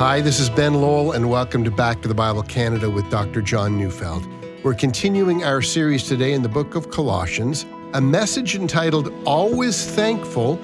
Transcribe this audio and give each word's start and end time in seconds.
Hi, 0.00 0.22
this 0.22 0.40
is 0.40 0.48
Ben 0.48 0.72
Lowell, 0.72 1.12
and 1.12 1.28
welcome 1.28 1.62
to 1.62 1.70
Back 1.70 2.00
to 2.00 2.08
the 2.08 2.14
Bible 2.14 2.42
Canada 2.42 2.88
with 2.88 3.10
Dr. 3.10 3.42
John 3.42 3.76
Neufeld. 3.76 4.26
We're 4.62 4.72
continuing 4.72 5.44
our 5.44 5.60
series 5.60 6.08
today 6.08 6.32
in 6.32 6.40
the 6.40 6.48
book 6.48 6.74
of 6.74 6.90
Colossians, 6.90 7.66
a 7.92 8.00
message 8.00 8.56
entitled 8.56 9.12
Always 9.26 9.84
Thankful, 9.84 10.58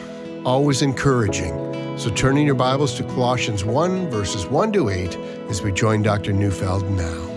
Always 0.46 0.80
Encouraging. 0.80 1.52
So 1.98 2.08
turn 2.08 2.38
in 2.38 2.46
your 2.46 2.54
Bibles 2.54 2.94
to 2.94 3.02
Colossians 3.02 3.62
1, 3.62 4.08
verses 4.08 4.46
1 4.46 4.72
to 4.72 4.88
8, 4.88 5.16
as 5.50 5.60
we 5.60 5.70
join 5.70 6.00
Dr. 6.00 6.32
Neufeld 6.32 6.90
now. 6.92 7.35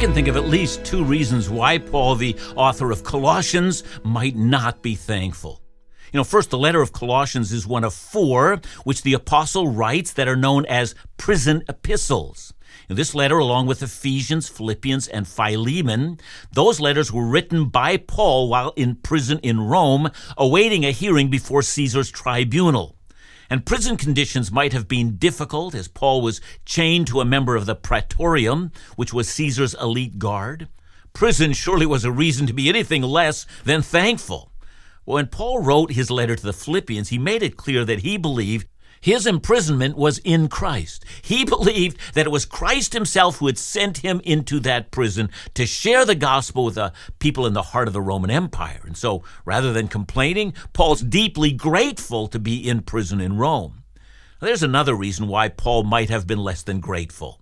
Can 0.00 0.14
think 0.14 0.28
of 0.28 0.36
at 0.38 0.48
least 0.48 0.82
two 0.82 1.04
reasons 1.04 1.50
why 1.50 1.76
Paul, 1.76 2.14
the 2.14 2.34
author 2.56 2.90
of 2.90 3.04
Colossians, 3.04 3.84
might 4.02 4.34
not 4.34 4.80
be 4.80 4.94
thankful. 4.94 5.60
You 6.10 6.16
know, 6.16 6.24
first, 6.24 6.48
the 6.48 6.56
letter 6.56 6.80
of 6.80 6.94
Colossians 6.94 7.52
is 7.52 7.66
one 7.66 7.84
of 7.84 7.92
four 7.92 8.62
which 8.84 9.02
the 9.02 9.12
apostle 9.12 9.68
writes 9.68 10.14
that 10.14 10.26
are 10.26 10.36
known 10.36 10.64
as 10.64 10.94
prison 11.18 11.62
epistles. 11.68 12.54
this 12.88 13.14
letter, 13.14 13.36
along 13.36 13.66
with 13.66 13.82
Ephesians, 13.82 14.48
Philippians, 14.48 15.06
and 15.06 15.28
Philemon, 15.28 16.18
those 16.50 16.80
letters 16.80 17.12
were 17.12 17.26
written 17.26 17.66
by 17.66 17.98
Paul 17.98 18.48
while 18.48 18.72
in 18.76 18.94
prison 18.94 19.38
in 19.42 19.60
Rome, 19.60 20.10
awaiting 20.38 20.86
a 20.86 20.92
hearing 20.92 21.28
before 21.28 21.60
Caesar's 21.60 22.10
tribunal. 22.10 22.96
And 23.50 23.66
prison 23.66 23.96
conditions 23.96 24.52
might 24.52 24.72
have 24.72 24.86
been 24.86 25.16
difficult 25.16 25.74
as 25.74 25.88
Paul 25.88 26.22
was 26.22 26.40
chained 26.64 27.08
to 27.08 27.20
a 27.20 27.24
member 27.24 27.56
of 27.56 27.66
the 27.66 27.74
Praetorium, 27.74 28.70
which 28.94 29.12
was 29.12 29.28
Caesar's 29.28 29.74
elite 29.74 30.20
guard. 30.20 30.68
Prison 31.12 31.52
surely 31.52 31.84
was 31.84 32.04
a 32.04 32.12
reason 32.12 32.46
to 32.46 32.52
be 32.52 32.68
anything 32.68 33.02
less 33.02 33.46
than 33.64 33.82
thankful. 33.82 34.52
When 35.04 35.26
Paul 35.26 35.64
wrote 35.64 35.90
his 35.92 36.12
letter 36.12 36.36
to 36.36 36.42
the 36.42 36.52
Philippians, 36.52 37.08
he 37.08 37.18
made 37.18 37.42
it 37.42 37.56
clear 37.56 37.84
that 37.84 38.00
he 38.00 38.16
believed 38.16 38.68
his 39.00 39.26
imprisonment 39.26 39.96
was 39.96 40.18
in 40.18 40.48
Christ. 40.48 41.04
He 41.22 41.44
believed 41.46 41.98
that 42.14 42.26
it 42.26 42.30
was 42.30 42.44
Christ 42.44 42.92
himself 42.92 43.38
who 43.38 43.46
had 43.46 43.58
sent 43.58 43.98
him 43.98 44.20
into 44.24 44.60
that 44.60 44.90
prison 44.90 45.30
to 45.54 45.66
share 45.66 46.04
the 46.04 46.14
gospel 46.14 46.64
with 46.64 46.74
the 46.74 46.92
people 47.18 47.46
in 47.46 47.54
the 47.54 47.62
heart 47.62 47.88
of 47.88 47.94
the 47.94 48.02
Roman 48.02 48.30
Empire. 48.30 48.80
And 48.84 48.96
so, 48.96 49.22
rather 49.44 49.72
than 49.72 49.88
complaining, 49.88 50.54
Paul's 50.72 51.00
deeply 51.00 51.52
grateful 51.52 52.28
to 52.28 52.38
be 52.38 52.68
in 52.68 52.82
prison 52.82 53.20
in 53.20 53.36
Rome. 53.36 53.84
There's 54.40 54.62
another 54.62 54.94
reason 54.94 55.28
why 55.28 55.48
Paul 55.48 55.84
might 55.84 56.08
have 56.10 56.26
been 56.26 56.38
less 56.38 56.62
than 56.62 56.80
grateful. 56.80 57.40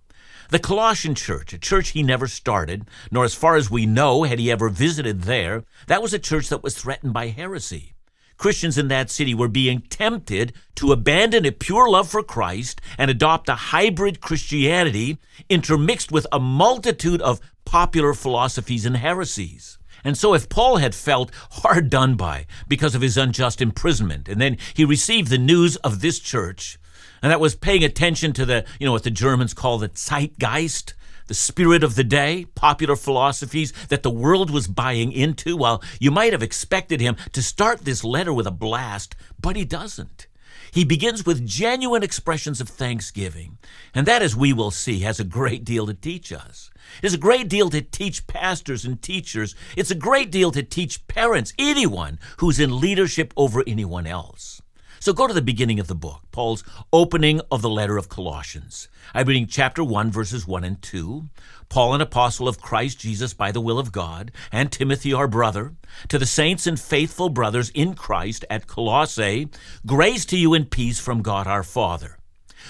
The 0.49 0.59
Colossian 0.59 1.13
church, 1.13 1.53
a 1.53 1.59
church 1.59 1.89
he 1.89 2.01
never 2.01 2.27
started, 2.27 2.87
nor 3.11 3.23
as 3.23 3.35
far 3.35 3.55
as 3.55 3.69
we 3.69 3.85
know 3.85 4.23
had 4.23 4.39
he 4.39 4.51
ever 4.51 4.67
visited 4.67 5.21
there, 5.21 5.63
that 5.87 6.01
was 6.01 6.13
a 6.13 6.19
church 6.19 6.49
that 6.49 6.63
was 6.63 6.75
threatened 6.75 7.13
by 7.13 7.27
heresy. 7.27 7.93
Christians 8.39 8.77
in 8.77 8.87
that 8.87 9.11
city 9.11 9.35
were 9.35 9.49
being 9.49 9.81
tempted 9.81 10.53
to 10.75 10.93
abandon 10.93 11.45
a 11.45 11.51
pure 11.51 11.89
love 11.89 12.09
for 12.09 12.23
Christ 12.23 12.81
and 12.97 13.11
adopt 13.11 13.49
a 13.49 13.55
hybrid 13.55 14.21
Christianity 14.21 15.19
intermixed 15.49 16.11
with 16.11 16.25
a 16.31 16.39
multitude 16.39 17.21
of 17.21 17.41
popular 17.65 18.13
philosophies 18.13 18.85
and 18.85 18.97
heresies. 18.97 19.77
And 20.05 20.17
so, 20.17 20.33
if 20.33 20.47
Paul 20.47 20.77
had 20.77 20.95
felt 20.95 21.31
hard 21.51 21.89
done 21.89 22.15
by 22.15 22.45
because 22.69 22.95
of 22.95 23.01
his 23.01 23.17
unjust 23.17 23.61
imprisonment, 23.61 24.29
and 24.29 24.39
then 24.39 24.57
he 24.73 24.85
received 24.85 25.29
the 25.29 25.37
news 25.37 25.75
of 25.77 25.99
this 25.99 26.19
church, 26.19 26.79
and 27.21 27.29
that 27.29 27.41
was 27.41 27.55
paying 27.55 27.83
attention 27.83 28.31
to 28.33 28.45
the, 28.45 28.65
you 28.79 28.85
know, 28.85 28.93
what 28.93 29.03
the 29.03 29.11
Germans 29.11 29.53
call 29.53 29.77
the 29.77 29.89
zeitgeist, 29.89 30.93
the 31.29 31.35
spirit 31.35 31.83
of 31.83 31.93
the 31.93 32.03
day, 32.03 32.47
popular 32.55 32.95
philosophies 32.95 33.71
that 33.89 34.01
the 34.01 34.09
world 34.09 34.49
was 34.49 34.67
buying 34.67 35.11
into. 35.11 35.55
Well, 35.55 35.83
you 35.99 36.09
might 36.09 36.33
have 36.33 36.41
expected 36.41 36.99
him 36.99 37.17
to 37.33 37.43
start 37.43 37.85
this 37.85 38.03
letter 38.03 38.33
with 38.33 38.47
a 38.47 38.51
blast, 38.51 39.15
but 39.39 39.55
he 39.55 39.63
doesn't. 39.63 40.25
He 40.71 40.83
begins 40.83 41.27
with 41.27 41.45
genuine 41.45 42.01
expressions 42.01 42.59
of 42.59 42.67
thanksgiving. 42.67 43.59
And 43.93 44.07
that, 44.07 44.23
as 44.23 44.35
we 44.35 44.53
will 44.53 44.71
see, 44.71 45.01
has 45.01 45.19
a 45.19 45.23
great 45.23 45.63
deal 45.63 45.85
to 45.85 45.93
teach 45.93 46.33
us. 46.33 46.71
It's 47.03 47.13
a 47.13 47.19
great 47.19 47.47
deal 47.47 47.69
to 47.69 47.81
teach 47.81 48.25
pastors 48.25 48.83
and 48.83 48.99
teachers. 48.99 49.55
It's 49.77 49.91
a 49.91 49.95
great 49.95 50.31
deal 50.31 50.49
to 50.51 50.63
teach 50.63 51.07
parents, 51.07 51.53
anyone 51.59 52.17
who's 52.37 52.59
in 52.59 52.79
leadership 52.79 53.35
over 53.37 53.63
anyone 53.67 54.07
else. 54.07 54.63
So 55.01 55.13
go 55.13 55.27
to 55.27 55.33
the 55.33 55.41
beginning 55.41 55.79
of 55.79 55.87
the 55.87 55.95
book, 55.95 56.23
Paul's 56.33 56.61
opening 56.91 57.39
of 57.49 57.61
the 57.61 57.69
letter 57.69 57.95
of 57.95 58.09
Colossians. 58.09 58.89
I'm 59.13 59.27
reading 59.27 59.47
chapter 59.47 59.81
1, 59.81 60.11
verses 60.11 60.45
1 60.45 60.65
and 60.65 60.81
2. 60.81 61.23
Paul, 61.69 61.93
an 61.93 62.01
apostle 62.01 62.49
of 62.49 62.59
Christ 62.59 62.99
Jesus 62.99 63.33
by 63.33 63.53
the 63.53 63.61
will 63.61 63.79
of 63.79 63.93
God, 63.93 64.29
and 64.51 64.69
Timothy, 64.69 65.13
our 65.13 65.29
brother, 65.29 65.73
to 66.09 66.19
the 66.19 66.25
saints 66.25 66.67
and 66.67 66.77
faithful 66.77 67.29
brothers 67.29 67.69
in 67.69 67.93
Christ 67.93 68.43
at 68.49 68.67
Colossae, 68.67 69.47
grace 69.85 70.25
to 70.25 70.37
you 70.37 70.53
and 70.53 70.69
peace 70.69 70.99
from 70.99 71.21
God 71.21 71.47
our 71.47 71.63
Father. 71.63 72.17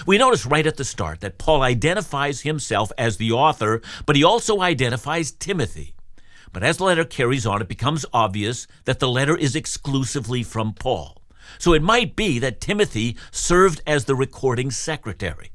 We 0.06 0.20
notice 0.20 0.46
right 0.46 0.68
at 0.68 0.78
the 0.78 0.86
start 0.86 1.22
that 1.22 1.40
Paul 1.40 1.64
identifies 1.64 2.42
himself 2.42 2.92
as 2.96 3.18
the 3.18 3.32
author, 3.32 3.82
but 4.06 4.16
he 4.16 4.24
also 4.24 4.62
identifies 4.62 5.32
Timothy. 5.32 5.96
But 6.54 6.64
as 6.64 6.78
the 6.78 6.84
letter 6.84 7.06
carries 7.06 7.48
on, 7.48 7.60
it 7.60 7.68
becomes 7.68 8.06
obvious 8.14 8.68
that 8.86 9.00
the 9.00 9.10
letter 9.10 9.36
is 9.36 9.56
exclusively 9.56 10.44
from 10.44 10.74
Paul. 10.74 11.19
So 11.58 11.74
it 11.74 11.82
might 11.82 12.16
be 12.16 12.40
that 12.40 12.62
Timothy 12.62 13.18
served 13.32 13.82
as 13.88 14.06
the 14.06 14.16
recording 14.16 14.72
secretary. 14.72 15.52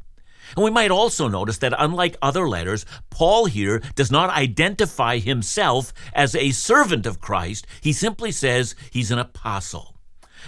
And 0.57 0.65
we 0.65 0.71
might 0.71 0.91
also 0.91 1.29
notice 1.29 1.59
that 1.59 1.75
unlike 1.79 2.17
other 2.21 2.49
letters, 2.49 2.85
Paul 3.11 3.47
here 3.47 3.81
does 3.95 4.11
not 4.11 4.31
identify 4.31 5.19
himself 5.19 5.93
as 6.13 6.35
a 6.35 6.51
servant 6.51 7.07
of 7.07 7.21
Christ. 7.21 7.67
He 7.81 7.93
simply 7.93 8.31
says 8.31 8.75
he's 8.91 9.11
an 9.11 9.19
apostle. 9.19 9.97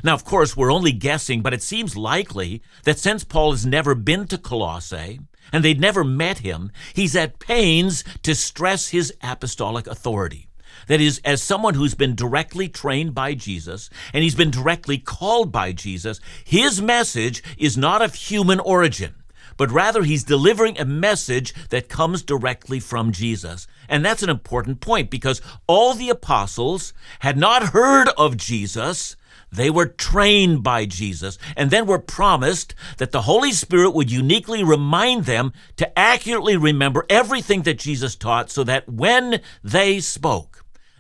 Now, 0.05 0.15
of 0.15 0.25
course, 0.25 0.57
we're 0.57 0.73
only 0.73 0.93
guessing, 0.93 1.41
but 1.41 1.55
it 1.55 1.63
seems 1.63 1.97
likely 1.97 2.63
that 2.85 2.99
since 2.99 3.25
Paul 3.25 3.53
has 3.53 3.65
never 3.65 3.95
been 3.95 4.27
to 4.29 4.39
Colossae 4.39 5.21
and 5.53 5.65
they'd 5.65 5.81
never 5.81 6.05
met 6.05 6.39
him, 6.39 6.71
he's 6.93 7.17
at 7.17 7.39
pains 7.39 8.05
to 8.23 8.35
stress 8.35 8.89
his 8.89 9.13
apostolic 9.23 9.87
authority. 9.87 10.49
That 10.87 11.01
is, 11.01 11.21
as 11.25 11.43
someone 11.43 11.75
who's 11.75 11.95
been 11.95 12.15
directly 12.15 12.69
trained 12.69 13.15
by 13.15 13.35
Jesus 13.35 13.91
and 14.13 14.23
he's 14.23 14.35
been 14.35 14.51
directly 14.51 14.99
called 14.99 15.51
by 15.51 15.73
Jesus, 15.73 16.21
his 16.45 16.81
message 16.81 17.43
is 17.59 17.77
not 17.77 18.03
of 18.03 18.15
human 18.15 18.61
origin, 18.61 19.15
but 19.57 19.71
rather 19.71 20.03
he's 20.03 20.25
delivering 20.25 20.79
a 20.79 20.85
message 20.85 21.55
that 21.71 21.89
comes 21.89 22.23
directly 22.23 22.79
from 22.79 23.11
Jesus. 23.11 23.67
And 23.89 24.05
that's 24.05 24.23
an 24.23 24.31
important 24.31 24.81
point 24.81 25.11
because 25.11 25.43
all 25.67 25.95
the 25.95 26.11
apostles 26.11 26.93
had 27.21 27.37
not 27.37 27.71
heard 27.71 28.09
of 28.17 28.37
Jesus. 28.37 29.17
They 29.51 29.71
were 29.71 29.87
trained 29.87 30.63
by 30.63 30.87
Jesus 30.87 31.39
and 31.57 31.71
then 31.71 31.87
were 31.87 31.99
promised 31.99 32.75
that 32.99 33.13
the 33.13 33.23
Holy 33.23 33.53
Spirit 33.53 33.91
would 33.91 34.11
uniquely 34.11 34.63
remind 34.63 35.25
them 35.25 35.53
to 35.77 35.99
accurately 35.99 36.57
remember 36.57 37.07
everything 37.09 37.63
that 37.63 37.79
Jesus 37.79 38.17
taught 38.17 38.51
so 38.51 38.65
that 38.65 38.89
when 38.89 39.41
they 39.63 40.01
spoke, 40.01 40.56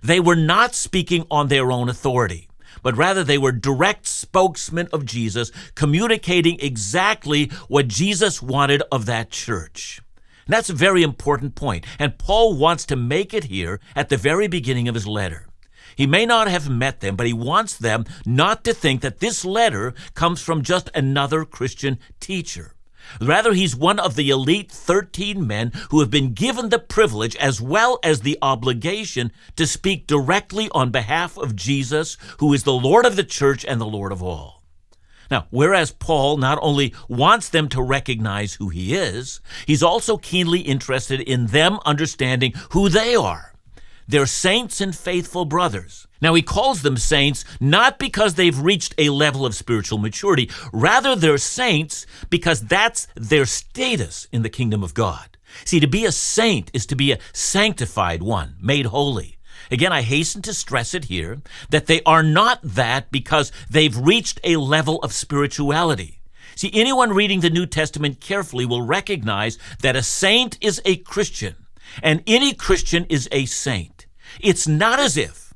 they 0.06 0.20
were 0.20 0.36
not 0.36 0.74
speaking 0.74 1.26
on 1.30 1.48
their 1.48 1.72
own 1.72 1.88
authority, 1.88 2.48
but 2.82 2.96
rather 2.96 3.24
they 3.24 3.38
were 3.38 3.52
direct 3.52 4.06
spokesmen 4.06 4.88
of 4.92 5.04
Jesus, 5.04 5.50
communicating 5.74 6.58
exactly 6.60 7.46
what 7.68 7.88
Jesus 7.88 8.40
wanted 8.40 8.82
of 8.92 9.06
that 9.06 9.30
church. 9.30 10.00
And 10.46 10.54
that's 10.54 10.70
a 10.70 10.74
very 10.74 11.02
important 11.02 11.56
point, 11.56 11.84
and 11.98 12.18
Paul 12.18 12.56
wants 12.56 12.86
to 12.86 12.96
make 12.96 13.34
it 13.34 13.44
here 13.44 13.80
at 13.96 14.08
the 14.08 14.16
very 14.16 14.46
beginning 14.46 14.86
of 14.86 14.94
his 14.94 15.06
letter. 15.06 15.48
He 15.96 16.06
may 16.06 16.24
not 16.24 16.46
have 16.46 16.70
met 16.70 17.00
them, 17.00 17.16
but 17.16 17.26
he 17.26 17.32
wants 17.32 17.76
them 17.76 18.04
not 18.24 18.62
to 18.64 18.74
think 18.74 19.00
that 19.00 19.18
this 19.18 19.44
letter 19.44 19.92
comes 20.14 20.40
from 20.40 20.62
just 20.62 20.88
another 20.94 21.44
Christian 21.44 21.98
teacher. 22.20 22.75
Rather, 23.20 23.52
he's 23.52 23.76
one 23.76 23.98
of 23.98 24.14
the 24.14 24.30
elite 24.30 24.70
13 24.70 25.46
men 25.46 25.72
who 25.90 26.00
have 26.00 26.10
been 26.10 26.32
given 26.32 26.68
the 26.68 26.78
privilege 26.78 27.36
as 27.36 27.60
well 27.60 27.98
as 28.02 28.20
the 28.20 28.38
obligation 28.42 29.32
to 29.56 29.66
speak 29.66 30.06
directly 30.06 30.68
on 30.72 30.90
behalf 30.90 31.36
of 31.36 31.56
Jesus, 31.56 32.16
who 32.38 32.52
is 32.52 32.64
the 32.64 32.72
Lord 32.72 33.06
of 33.06 33.16
the 33.16 33.24
church 33.24 33.64
and 33.64 33.80
the 33.80 33.86
Lord 33.86 34.12
of 34.12 34.22
all. 34.22 34.62
Now, 35.30 35.46
whereas 35.50 35.90
Paul 35.90 36.36
not 36.36 36.58
only 36.62 36.94
wants 37.08 37.48
them 37.48 37.68
to 37.70 37.82
recognize 37.82 38.54
who 38.54 38.68
he 38.68 38.94
is, 38.94 39.40
he's 39.66 39.82
also 39.82 40.16
keenly 40.16 40.60
interested 40.60 41.20
in 41.20 41.46
them 41.46 41.78
understanding 41.84 42.52
who 42.70 42.88
they 42.88 43.16
are. 43.16 43.52
They're 44.08 44.26
saints 44.26 44.80
and 44.80 44.94
faithful 44.94 45.44
brothers. 45.44 46.06
Now, 46.20 46.34
he 46.34 46.42
calls 46.42 46.82
them 46.82 46.96
saints 46.96 47.44
not 47.60 47.98
because 47.98 48.34
they've 48.34 48.58
reached 48.58 48.94
a 48.98 49.10
level 49.10 49.44
of 49.44 49.54
spiritual 49.54 49.98
maturity. 49.98 50.50
Rather, 50.72 51.14
they're 51.14 51.38
saints 51.38 52.06
because 52.30 52.62
that's 52.62 53.08
their 53.14 53.44
status 53.44 54.26
in 54.32 54.42
the 54.42 54.48
kingdom 54.48 54.82
of 54.82 54.94
God. 54.94 55.36
See, 55.64 55.80
to 55.80 55.86
be 55.86 56.04
a 56.04 56.12
saint 56.12 56.70
is 56.72 56.86
to 56.86 56.96
be 56.96 57.12
a 57.12 57.18
sanctified 57.32 58.22
one, 58.22 58.56
made 58.60 58.86
holy. 58.86 59.38
Again, 59.70 59.92
I 59.92 60.02
hasten 60.02 60.42
to 60.42 60.54
stress 60.54 60.94
it 60.94 61.06
here 61.06 61.40
that 61.70 61.86
they 61.86 62.02
are 62.04 62.22
not 62.22 62.60
that 62.62 63.10
because 63.10 63.50
they've 63.68 63.96
reached 63.96 64.40
a 64.44 64.56
level 64.56 64.98
of 64.98 65.12
spirituality. 65.12 66.20
See, 66.54 66.70
anyone 66.72 67.12
reading 67.12 67.40
the 67.40 67.50
New 67.50 67.66
Testament 67.66 68.20
carefully 68.20 68.64
will 68.64 68.82
recognize 68.82 69.58
that 69.82 69.96
a 69.96 70.02
saint 70.02 70.56
is 70.60 70.80
a 70.84 70.96
Christian, 70.96 71.56
and 72.02 72.22
any 72.26 72.54
Christian 72.54 73.04
is 73.08 73.28
a 73.32 73.46
saint. 73.46 73.95
It's 74.40 74.68
not 74.68 75.00
as 75.00 75.16
if 75.16 75.46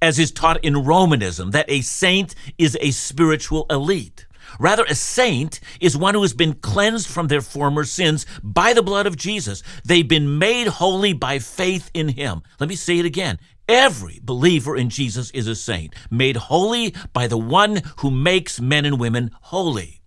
as 0.00 0.18
is 0.18 0.30
taught 0.30 0.64
in 0.64 0.84
Romanism, 0.84 1.50
that 1.50 1.68
a 1.68 1.80
saint 1.80 2.34
is 2.56 2.76
a 2.80 2.90
spiritual 2.92 3.66
elite. 3.68 4.26
Rather, 4.58 4.84
a 4.84 4.94
saint 4.94 5.60
is 5.80 5.96
one 5.96 6.14
who 6.14 6.22
has 6.22 6.32
been 6.32 6.54
cleansed 6.54 7.08
from 7.08 7.28
their 7.28 7.40
former 7.40 7.84
sins 7.84 8.24
by 8.42 8.72
the 8.72 8.82
blood 8.82 9.06
of 9.06 9.16
Jesus. 9.16 9.62
They've 9.84 10.06
been 10.06 10.38
made 10.38 10.68
holy 10.68 11.12
by 11.12 11.38
faith 11.38 11.90
in 11.92 12.08
him. 12.08 12.42
Let 12.58 12.68
me 12.68 12.76
say 12.76 12.98
it 12.98 13.04
again. 13.04 13.38
Every 13.68 14.20
believer 14.22 14.74
in 14.76 14.88
Jesus 14.88 15.30
is 15.32 15.46
a 15.46 15.54
saint, 15.54 15.94
made 16.10 16.36
holy 16.36 16.94
by 17.12 17.26
the 17.26 17.36
one 17.36 17.82
who 17.98 18.10
makes 18.10 18.60
men 18.60 18.86
and 18.86 18.98
women 18.98 19.30
holy. 19.42 19.97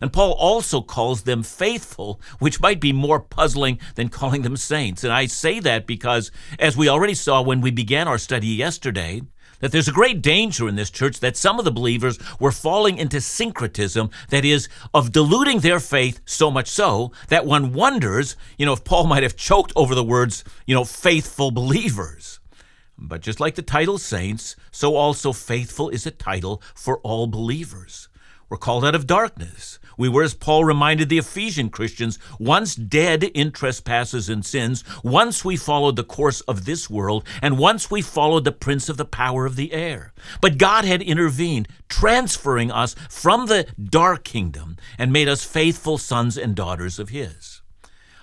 And 0.00 0.12
Paul 0.12 0.32
also 0.32 0.80
calls 0.80 1.22
them 1.22 1.42
faithful, 1.42 2.20
which 2.38 2.60
might 2.60 2.80
be 2.80 2.92
more 2.92 3.20
puzzling 3.20 3.78
than 3.94 4.08
calling 4.08 4.42
them 4.42 4.56
saints. 4.56 5.04
And 5.04 5.12
I 5.12 5.26
say 5.26 5.60
that 5.60 5.86
because, 5.86 6.30
as 6.58 6.76
we 6.76 6.88
already 6.88 7.14
saw 7.14 7.42
when 7.42 7.60
we 7.60 7.70
began 7.70 8.08
our 8.08 8.18
study 8.18 8.48
yesterday, 8.48 9.22
that 9.60 9.72
there's 9.72 9.88
a 9.88 9.92
great 9.92 10.22
danger 10.22 10.68
in 10.68 10.76
this 10.76 10.90
church 10.90 11.20
that 11.20 11.36
some 11.36 11.58
of 11.58 11.64
the 11.64 11.70
believers 11.70 12.18
were 12.38 12.52
falling 12.52 12.96
into 12.96 13.20
syncretism, 13.20 14.10
that 14.30 14.44
is, 14.44 14.68
of 14.92 15.12
diluting 15.12 15.60
their 15.60 15.80
faith 15.80 16.20
so 16.24 16.50
much 16.50 16.68
so 16.68 17.12
that 17.28 17.46
one 17.46 17.72
wonders, 17.72 18.36
you 18.58 18.66
know, 18.66 18.72
if 18.72 18.84
Paul 18.84 19.06
might 19.06 19.22
have 19.22 19.36
choked 19.36 19.72
over 19.76 19.94
the 19.94 20.04
words, 20.04 20.44
you 20.66 20.74
know, 20.74 20.84
faithful 20.84 21.50
believers. 21.50 22.40
But 22.96 23.22
just 23.22 23.40
like 23.40 23.54
the 23.54 23.62
title 23.62 23.98
saints, 23.98 24.56
so 24.70 24.96
also 24.96 25.32
faithful 25.32 25.88
is 25.88 26.06
a 26.06 26.10
title 26.10 26.62
for 26.74 26.98
all 26.98 27.26
believers. 27.26 28.08
We're 28.50 28.58
called 28.58 28.84
out 28.84 28.94
of 28.94 29.06
darkness. 29.06 29.78
We 30.00 30.08
were, 30.08 30.22
as 30.22 30.32
Paul 30.32 30.64
reminded 30.64 31.10
the 31.10 31.18
Ephesian 31.18 31.68
Christians, 31.68 32.18
once 32.38 32.74
dead 32.74 33.22
in 33.22 33.52
trespasses 33.52 34.30
and 34.30 34.46
sins, 34.46 34.82
once 35.04 35.44
we 35.44 35.58
followed 35.58 35.96
the 35.96 36.04
course 36.04 36.40
of 36.48 36.64
this 36.64 36.88
world, 36.88 37.22
and 37.42 37.58
once 37.58 37.90
we 37.90 38.00
followed 38.00 38.44
the 38.44 38.50
prince 38.50 38.88
of 38.88 38.96
the 38.96 39.04
power 39.04 39.44
of 39.44 39.56
the 39.56 39.74
air. 39.74 40.14
But 40.40 40.56
God 40.56 40.86
had 40.86 41.02
intervened, 41.02 41.68
transferring 41.90 42.70
us 42.70 42.96
from 43.10 43.44
the 43.44 43.66
dark 43.78 44.24
kingdom 44.24 44.78
and 44.96 45.12
made 45.12 45.28
us 45.28 45.44
faithful 45.44 45.98
sons 45.98 46.38
and 46.38 46.54
daughters 46.54 46.98
of 46.98 47.10
His. 47.10 47.60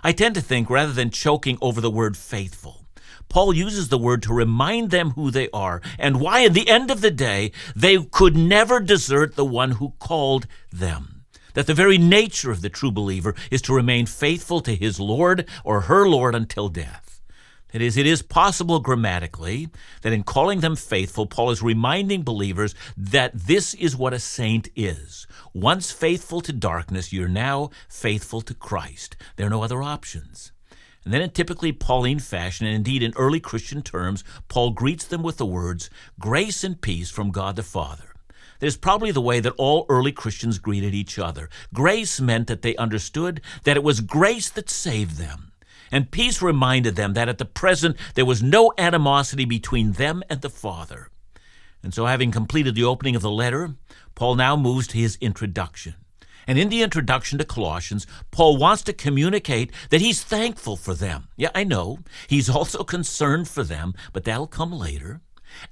I 0.04 0.14
tend 0.14 0.34
to 0.34 0.42
think, 0.42 0.72
rather 0.72 0.94
than 0.94 1.12
choking 1.12 1.60
over 1.62 1.80
the 1.80 1.92
word 1.92 2.18
faithful, 2.18 2.88
Paul 3.30 3.54
uses 3.54 3.90
the 3.90 4.00
word 4.00 4.24
to 4.24 4.34
remind 4.34 4.90
them 4.90 5.12
who 5.12 5.30
they 5.30 5.48
are 5.52 5.84
and 6.00 6.20
why, 6.20 6.44
at 6.44 6.56
the 6.56 6.70
end 6.70 6.90
of 6.90 7.02
the 7.02 7.12
day, 7.12 7.52
they 7.76 8.04
could 8.04 8.36
never 8.36 8.80
desert 8.80 9.36
the 9.36 9.46
one 9.46 9.74
who 9.74 9.94
called 10.00 10.48
them. 10.72 11.17
That 11.58 11.66
the 11.66 11.74
very 11.74 11.98
nature 11.98 12.52
of 12.52 12.62
the 12.62 12.70
true 12.70 12.92
believer 12.92 13.34
is 13.50 13.64
to 13.64 13.74
remain 13.74 14.06
faithful 14.06 14.60
to 14.60 14.76
his 14.76 15.00
Lord 15.00 15.50
or 15.64 15.82
her 15.82 16.08
Lord 16.08 16.36
until 16.36 16.70
death. 16.70 17.20
That 17.72 17.82
is, 17.82 17.98
it 17.98 18.06
is 18.06 18.22
possible 18.22 18.80
grammatically 18.80 19.70
that 20.04 20.14
in 20.14 20.22
calling 20.22 20.60
them 20.60 20.76
faithful, 20.76 21.26
Paul 21.26 21.50
is 21.50 21.64
reminding 21.64 22.22
believers 22.22 22.76
that 22.96 23.34
this 23.34 23.74
is 23.74 23.98
what 23.98 24.14
a 24.14 24.20
saint 24.20 24.70
is. 24.76 25.26
Once 25.52 25.92
faithful 25.92 26.42
to 26.42 26.54
darkness, 26.54 27.12
you're 27.12 27.28
now 27.28 27.72
faithful 27.90 28.42
to 28.42 28.54
Christ. 28.54 29.18
There 29.36 29.48
are 29.48 29.50
no 29.50 29.64
other 29.64 29.82
options. 29.82 30.52
And 31.04 31.12
then 31.12 31.24
in 31.24 31.32
typically 31.32 31.72
Pauline 31.72 32.20
fashion, 32.20 32.68
and 32.68 32.76
indeed 32.76 33.02
in 33.02 33.14
early 33.16 33.40
Christian 33.40 33.82
terms, 33.82 34.24
Paul 34.48 34.70
greets 34.70 35.06
them 35.06 35.24
with 35.24 35.38
the 35.38 35.46
words, 35.48 35.90
Grace 36.20 36.64
and 36.64 36.80
peace 36.80 37.10
from 37.10 37.32
God 37.32 37.56
the 37.56 37.64
Father. 37.64 38.14
That 38.60 38.68
is 38.68 38.78
probably 38.78 39.12
the 39.12 39.22
way 39.22 39.40
that 39.40 39.54
all 39.58 39.86
early 39.90 40.12
Christians 40.12 40.60
greeted 40.60 40.94
each 40.94 41.20
other. 41.20 41.50
Grace 41.74 42.20
meant 42.20 42.48
that 42.48 42.62
they 42.62 42.76
understood 42.76 43.42
that 43.64 43.78
it 43.78 43.84
was 43.84 44.02
grace 44.02 44.50
that 44.50 44.70
saved 44.70 45.18
them. 45.18 45.52
And 45.92 46.12
peace 46.12 46.42
reminded 46.42 46.96
them 46.96 47.14
that 47.14 47.30
at 47.30 47.38
the 47.38 47.46
present 47.46 47.98
there 48.16 48.26
was 48.26 48.44
no 48.44 48.74
animosity 48.78 49.46
between 49.46 49.94
them 49.94 50.24
and 50.30 50.42
the 50.42 50.50
Father. 50.50 51.10
And 51.84 51.94
so, 51.94 52.06
having 52.06 52.32
completed 52.32 52.76
the 52.76 52.84
opening 52.84 53.16
of 53.16 53.22
the 53.22 53.32
letter, 53.32 53.76
Paul 54.16 54.36
now 54.36 54.56
moves 54.56 54.88
to 54.88 54.98
his 54.98 55.18
introduction. 55.22 55.96
And 56.48 56.58
in 56.58 56.70
the 56.70 56.82
introduction 56.82 57.38
to 57.40 57.46
Colossians, 57.46 58.08
Paul 58.32 58.58
wants 58.58 58.82
to 58.84 58.94
communicate 58.94 59.72
that 59.90 60.02
he's 60.02 60.24
thankful 60.24 60.78
for 60.78 60.94
them. 60.94 61.28
Yeah, 61.36 61.52
I 61.54 61.64
know. 61.66 62.00
He's 62.28 62.50
also 62.58 62.84
concerned 62.84 63.48
for 63.48 63.64
them, 63.64 63.94
but 64.14 64.24
that'll 64.24 64.48
come 64.48 64.72
later. 64.72 65.22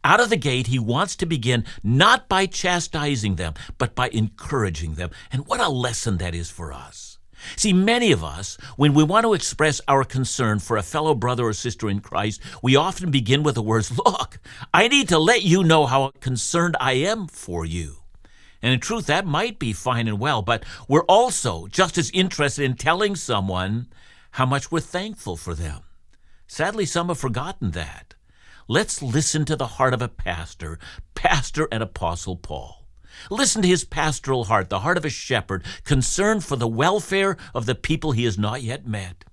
Out 0.03 0.19
of 0.19 0.29
the 0.29 0.37
gate, 0.37 0.67
he 0.67 0.79
wants 0.79 1.15
to 1.17 1.25
begin 1.25 1.65
not 1.83 2.29
by 2.29 2.45
chastising 2.45 3.35
them, 3.35 3.53
but 3.77 3.95
by 3.95 4.09
encouraging 4.09 4.95
them. 4.95 5.11
And 5.31 5.47
what 5.47 5.59
a 5.59 5.69
lesson 5.69 6.17
that 6.17 6.35
is 6.35 6.49
for 6.49 6.71
us. 6.71 7.15
See, 7.55 7.73
many 7.73 8.11
of 8.11 8.23
us, 8.23 8.57
when 8.75 8.93
we 8.93 9.03
want 9.03 9.25
to 9.25 9.33
express 9.33 9.81
our 9.87 10.03
concern 10.03 10.59
for 10.59 10.77
a 10.77 10.83
fellow 10.83 11.13
brother 11.13 11.45
or 11.45 11.53
sister 11.53 11.89
in 11.89 11.99
Christ, 11.99 12.41
we 12.63 12.75
often 12.75 13.11
begin 13.11 13.43
with 13.43 13.55
the 13.55 13.61
words, 13.61 13.95
Look, 14.05 14.39
I 14.73 14.87
need 14.87 15.09
to 15.09 15.19
let 15.19 15.43
you 15.43 15.63
know 15.63 15.85
how 15.85 16.11
concerned 16.19 16.75
I 16.79 16.93
am 16.93 17.27
for 17.27 17.65
you. 17.65 17.97
And 18.61 18.73
in 18.73 18.79
truth, 18.79 19.05
that 19.07 19.27
might 19.27 19.59
be 19.59 19.73
fine 19.73 20.07
and 20.07 20.19
well, 20.19 20.41
but 20.41 20.63
we're 20.87 21.03
also 21.03 21.67
just 21.67 21.97
as 21.97 22.09
interested 22.11 22.63
in 22.63 22.75
telling 22.75 23.15
someone 23.15 23.87
how 24.31 24.45
much 24.45 24.71
we're 24.71 24.79
thankful 24.79 25.37
for 25.37 25.53
them. 25.53 25.81
Sadly, 26.47 26.85
some 26.85 27.09
have 27.09 27.19
forgotten 27.19 27.71
that. 27.71 28.14
Let's 28.67 29.03
listen 29.03 29.45
to 29.45 29.55
the 29.55 29.67
heart 29.67 29.93
of 29.93 30.01
a 30.01 30.07
pastor, 30.07 30.79
Pastor 31.13 31.67
and 31.71 31.83
Apostle 31.83 32.35
Paul. 32.35 32.87
Listen 33.29 33.61
to 33.61 33.67
his 33.67 33.83
pastoral 33.83 34.45
heart, 34.45 34.69
the 34.69 34.79
heart 34.79 34.97
of 34.97 35.05
a 35.05 35.09
shepherd, 35.09 35.63
concerned 35.83 36.43
for 36.43 36.55
the 36.55 36.67
welfare 36.67 37.37
of 37.53 37.67
the 37.67 37.75
people 37.75 38.13
he 38.13 38.23
has 38.23 38.39
not 38.39 38.63
yet 38.63 38.87
met. 38.87 39.24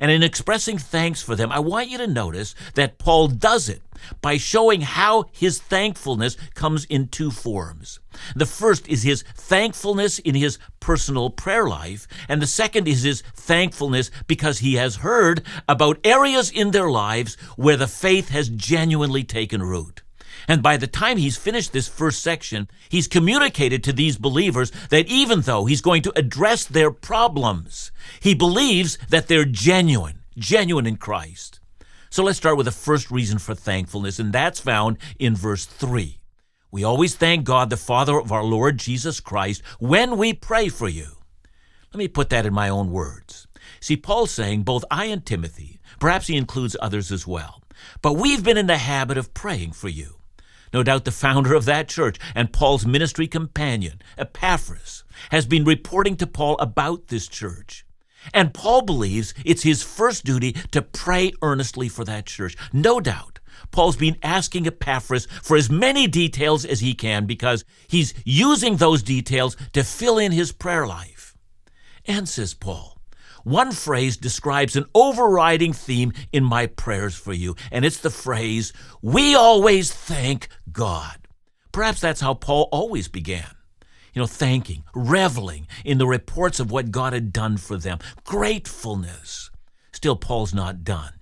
And 0.00 0.10
in 0.10 0.22
expressing 0.22 0.78
thanks 0.78 1.22
for 1.22 1.36
them, 1.36 1.52
I 1.52 1.58
want 1.58 1.88
you 1.88 1.98
to 1.98 2.06
notice 2.06 2.54
that 2.74 2.98
Paul 2.98 3.28
does 3.28 3.68
it 3.68 3.82
by 4.20 4.36
showing 4.36 4.82
how 4.82 5.24
his 5.32 5.58
thankfulness 5.58 6.36
comes 6.54 6.84
in 6.86 7.08
two 7.08 7.30
forms. 7.30 8.00
The 8.36 8.46
first 8.46 8.88
is 8.88 9.02
his 9.02 9.22
thankfulness 9.34 10.18
in 10.18 10.34
his 10.34 10.58
personal 10.80 11.30
prayer 11.30 11.66
life, 11.66 12.06
and 12.28 12.40
the 12.40 12.46
second 12.46 12.86
is 12.86 13.02
his 13.02 13.22
thankfulness 13.34 14.10
because 14.26 14.58
he 14.58 14.74
has 14.74 14.96
heard 14.96 15.42
about 15.68 15.98
areas 16.04 16.50
in 16.50 16.70
their 16.70 16.90
lives 16.90 17.36
where 17.56 17.76
the 17.76 17.88
faith 17.88 18.28
has 18.28 18.48
genuinely 18.48 19.24
taken 19.24 19.62
root. 19.62 20.03
And 20.46 20.62
by 20.62 20.76
the 20.76 20.86
time 20.86 21.16
he's 21.16 21.36
finished 21.36 21.72
this 21.72 21.88
first 21.88 22.22
section, 22.22 22.68
he's 22.88 23.08
communicated 23.08 23.82
to 23.84 23.92
these 23.92 24.18
believers 24.18 24.70
that 24.90 25.06
even 25.06 25.42
though 25.42 25.64
he's 25.64 25.80
going 25.80 26.02
to 26.02 26.18
address 26.18 26.64
their 26.64 26.90
problems, 26.90 27.92
he 28.20 28.34
believes 28.34 28.98
that 29.08 29.28
they're 29.28 29.44
genuine, 29.44 30.20
genuine 30.36 30.86
in 30.86 30.96
Christ. 30.96 31.60
So 32.10 32.22
let's 32.22 32.38
start 32.38 32.56
with 32.56 32.66
the 32.66 32.72
first 32.72 33.10
reason 33.10 33.38
for 33.38 33.54
thankfulness, 33.54 34.18
and 34.18 34.32
that's 34.32 34.60
found 34.60 34.98
in 35.18 35.34
verse 35.34 35.64
3. 35.64 36.20
We 36.70 36.84
always 36.84 37.14
thank 37.14 37.44
God, 37.44 37.70
the 37.70 37.76
Father 37.76 38.18
of 38.18 38.32
our 38.32 38.44
Lord 38.44 38.78
Jesus 38.78 39.20
Christ, 39.20 39.62
when 39.78 40.16
we 40.16 40.32
pray 40.32 40.68
for 40.68 40.88
you. 40.88 41.06
Let 41.92 41.98
me 41.98 42.08
put 42.08 42.30
that 42.30 42.46
in 42.46 42.52
my 42.52 42.68
own 42.68 42.90
words. 42.90 43.46
See, 43.80 43.96
Paul's 43.96 44.32
saying 44.32 44.62
both 44.62 44.84
I 44.90 45.06
and 45.06 45.24
Timothy, 45.24 45.80
perhaps 46.00 46.26
he 46.26 46.36
includes 46.36 46.76
others 46.80 47.12
as 47.12 47.26
well, 47.26 47.62
but 48.02 48.14
we've 48.14 48.42
been 48.42 48.58
in 48.58 48.66
the 48.66 48.78
habit 48.78 49.16
of 49.16 49.34
praying 49.34 49.72
for 49.72 49.88
you. 49.88 50.16
No 50.74 50.82
doubt 50.82 51.04
the 51.04 51.12
founder 51.12 51.54
of 51.54 51.66
that 51.66 51.88
church 51.88 52.18
and 52.34 52.52
Paul's 52.52 52.84
ministry 52.84 53.28
companion, 53.28 54.02
Epaphras, 54.18 55.04
has 55.30 55.46
been 55.46 55.64
reporting 55.64 56.16
to 56.16 56.26
Paul 56.26 56.56
about 56.58 57.06
this 57.06 57.28
church. 57.28 57.86
And 58.32 58.52
Paul 58.52 58.82
believes 58.82 59.34
it's 59.44 59.62
his 59.62 59.84
first 59.84 60.24
duty 60.24 60.50
to 60.72 60.82
pray 60.82 61.32
earnestly 61.42 61.88
for 61.88 62.04
that 62.06 62.26
church. 62.26 62.56
No 62.72 62.98
doubt. 62.98 63.38
Paul's 63.70 63.94
been 63.94 64.16
asking 64.20 64.66
Epaphras 64.66 65.26
for 65.44 65.56
as 65.56 65.70
many 65.70 66.08
details 66.08 66.64
as 66.64 66.80
he 66.80 66.92
can 66.92 67.24
because 67.24 67.64
he's 67.86 68.12
using 68.24 68.76
those 68.76 69.04
details 69.04 69.56
to 69.74 69.84
fill 69.84 70.18
in 70.18 70.32
his 70.32 70.50
prayer 70.50 70.88
life. 70.88 71.36
And, 72.04 72.28
says 72.28 72.52
Paul, 72.52 72.93
one 73.44 73.72
phrase 73.72 74.16
describes 74.16 74.74
an 74.74 74.86
overriding 74.94 75.72
theme 75.72 76.12
in 76.32 76.42
my 76.44 76.66
prayers 76.66 77.14
for 77.14 77.32
you, 77.32 77.54
and 77.70 77.84
it's 77.84 77.98
the 77.98 78.10
phrase, 78.10 78.72
We 79.00 79.34
always 79.34 79.92
thank 79.92 80.48
God. 80.72 81.28
Perhaps 81.72 82.00
that's 82.00 82.20
how 82.20 82.34
Paul 82.34 82.68
always 82.72 83.08
began. 83.08 83.50
You 84.14 84.20
know, 84.20 84.26
thanking, 84.26 84.84
reveling 84.94 85.66
in 85.84 85.98
the 85.98 86.06
reports 86.06 86.60
of 86.60 86.70
what 86.70 86.90
God 86.90 87.12
had 87.12 87.32
done 87.32 87.56
for 87.56 87.76
them, 87.76 87.98
gratefulness. 88.24 89.50
Still, 89.92 90.16
Paul's 90.16 90.54
not 90.54 90.84
done. 90.84 91.12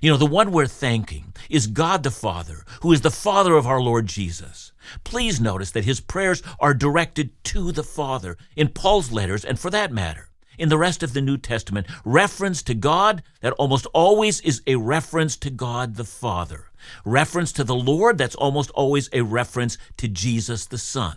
You 0.00 0.10
know, 0.10 0.16
the 0.16 0.24
one 0.24 0.50
we're 0.50 0.66
thanking 0.66 1.34
is 1.50 1.66
God 1.66 2.02
the 2.02 2.10
Father, 2.10 2.64
who 2.80 2.92
is 2.92 3.02
the 3.02 3.10
Father 3.10 3.54
of 3.54 3.66
our 3.66 3.82
Lord 3.82 4.06
Jesus. 4.06 4.72
Please 5.04 5.40
notice 5.40 5.70
that 5.72 5.84
his 5.84 6.00
prayers 6.00 6.42
are 6.58 6.72
directed 6.72 7.32
to 7.44 7.70
the 7.70 7.84
Father 7.84 8.38
in 8.56 8.68
Paul's 8.68 9.12
letters, 9.12 9.44
and 9.44 9.58
for 9.58 9.68
that 9.68 9.92
matter, 9.92 10.29
in 10.60 10.68
the 10.68 10.78
rest 10.78 11.02
of 11.02 11.14
the 11.14 11.20
New 11.20 11.38
Testament, 11.38 11.86
reference 12.04 12.62
to 12.64 12.74
God 12.74 13.22
that 13.40 13.54
almost 13.54 13.86
always 13.94 14.40
is 14.42 14.62
a 14.66 14.76
reference 14.76 15.36
to 15.38 15.50
God 15.50 15.96
the 15.96 16.04
Father. 16.04 16.70
Reference 17.04 17.52
to 17.52 17.64
the 17.64 17.74
Lord 17.74 18.18
that's 18.18 18.34
almost 18.34 18.70
always 18.70 19.08
a 19.12 19.22
reference 19.22 19.78
to 19.96 20.06
Jesus 20.06 20.66
the 20.66 20.78
Son. 20.78 21.16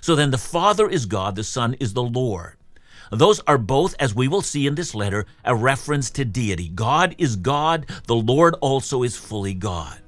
So 0.00 0.14
then 0.14 0.30
the 0.30 0.38
Father 0.38 0.88
is 0.88 1.06
God, 1.06 1.34
the 1.34 1.44
Son 1.44 1.74
is 1.74 1.94
the 1.94 2.02
Lord. 2.02 2.56
Those 3.10 3.40
are 3.46 3.58
both, 3.58 3.94
as 3.98 4.14
we 4.14 4.28
will 4.28 4.42
see 4.42 4.66
in 4.66 4.74
this 4.74 4.94
letter, 4.94 5.26
a 5.44 5.54
reference 5.54 6.10
to 6.10 6.24
deity. 6.24 6.68
God 6.68 7.14
is 7.18 7.36
God, 7.36 7.86
the 8.06 8.16
Lord 8.16 8.54
also 8.60 9.02
is 9.02 9.16
fully 9.16 9.54
God. 9.54 10.00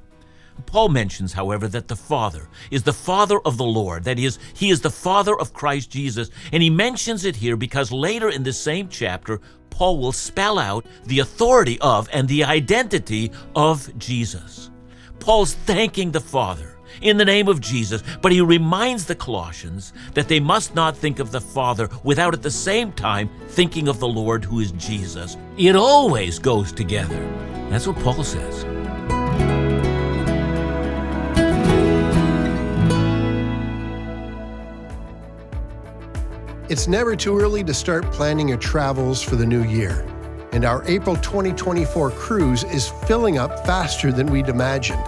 Paul 0.64 0.88
mentions, 0.88 1.32
however, 1.32 1.68
that 1.68 1.88
the 1.88 1.96
Father 1.96 2.48
is 2.70 2.82
the 2.82 2.92
Father 2.92 3.38
of 3.40 3.56
the 3.56 3.64
Lord. 3.64 4.04
That 4.04 4.18
is, 4.18 4.38
he 4.54 4.70
is 4.70 4.80
the 4.80 4.90
Father 4.90 5.38
of 5.38 5.52
Christ 5.52 5.90
Jesus. 5.90 6.30
And 6.52 6.62
he 6.62 6.70
mentions 6.70 7.24
it 7.24 7.36
here 7.36 7.56
because 7.56 7.92
later 7.92 8.30
in 8.30 8.42
the 8.42 8.52
same 8.52 8.88
chapter, 8.88 9.40
Paul 9.70 9.98
will 9.98 10.12
spell 10.12 10.58
out 10.58 10.86
the 11.04 11.18
authority 11.18 11.78
of 11.80 12.08
and 12.12 12.26
the 12.28 12.44
identity 12.44 13.30
of 13.54 13.96
Jesus. 13.98 14.70
Paul's 15.20 15.54
thanking 15.54 16.12
the 16.12 16.20
Father 16.20 16.76
in 17.02 17.16
the 17.16 17.24
name 17.24 17.48
of 17.48 17.60
Jesus, 17.60 18.02
but 18.22 18.32
he 18.32 18.40
reminds 18.40 19.04
the 19.04 19.14
Colossians 19.14 19.92
that 20.14 20.28
they 20.28 20.40
must 20.40 20.74
not 20.74 20.96
think 20.96 21.18
of 21.18 21.30
the 21.30 21.40
Father 21.40 21.90
without 22.04 22.32
at 22.32 22.42
the 22.42 22.50
same 22.50 22.92
time 22.92 23.28
thinking 23.48 23.88
of 23.88 23.98
the 23.98 24.08
Lord 24.08 24.44
who 24.44 24.60
is 24.60 24.72
Jesus. 24.72 25.36
It 25.58 25.76
always 25.76 26.38
goes 26.38 26.72
together. 26.72 27.20
That's 27.68 27.86
what 27.86 27.98
Paul 27.98 28.24
says. 28.24 28.85
It's 36.68 36.88
never 36.88 37.14
too 37.14 37.38
early 37.38 37.62
to 37.62 37.72
start 37.72 38.10
planning 38.10 38.48
your 38.48 38.58
travels 38.58 39.22
for 39.22 39.36
the 39.36 39.46
new 39.46 39.62
year, 39.62 40.04
and 40.50 40.64
our 40.64 40.82
April 40.88 41.14
2024 41.14 42.10
cruise 42.10 42.64
is 42.64 42.88
filling 43.06 43.38
up 43.38 43.64
faster 43.64 44.10
than 44.10 44.26
we'd 44.26 44.48
imagined. 44.48 45.04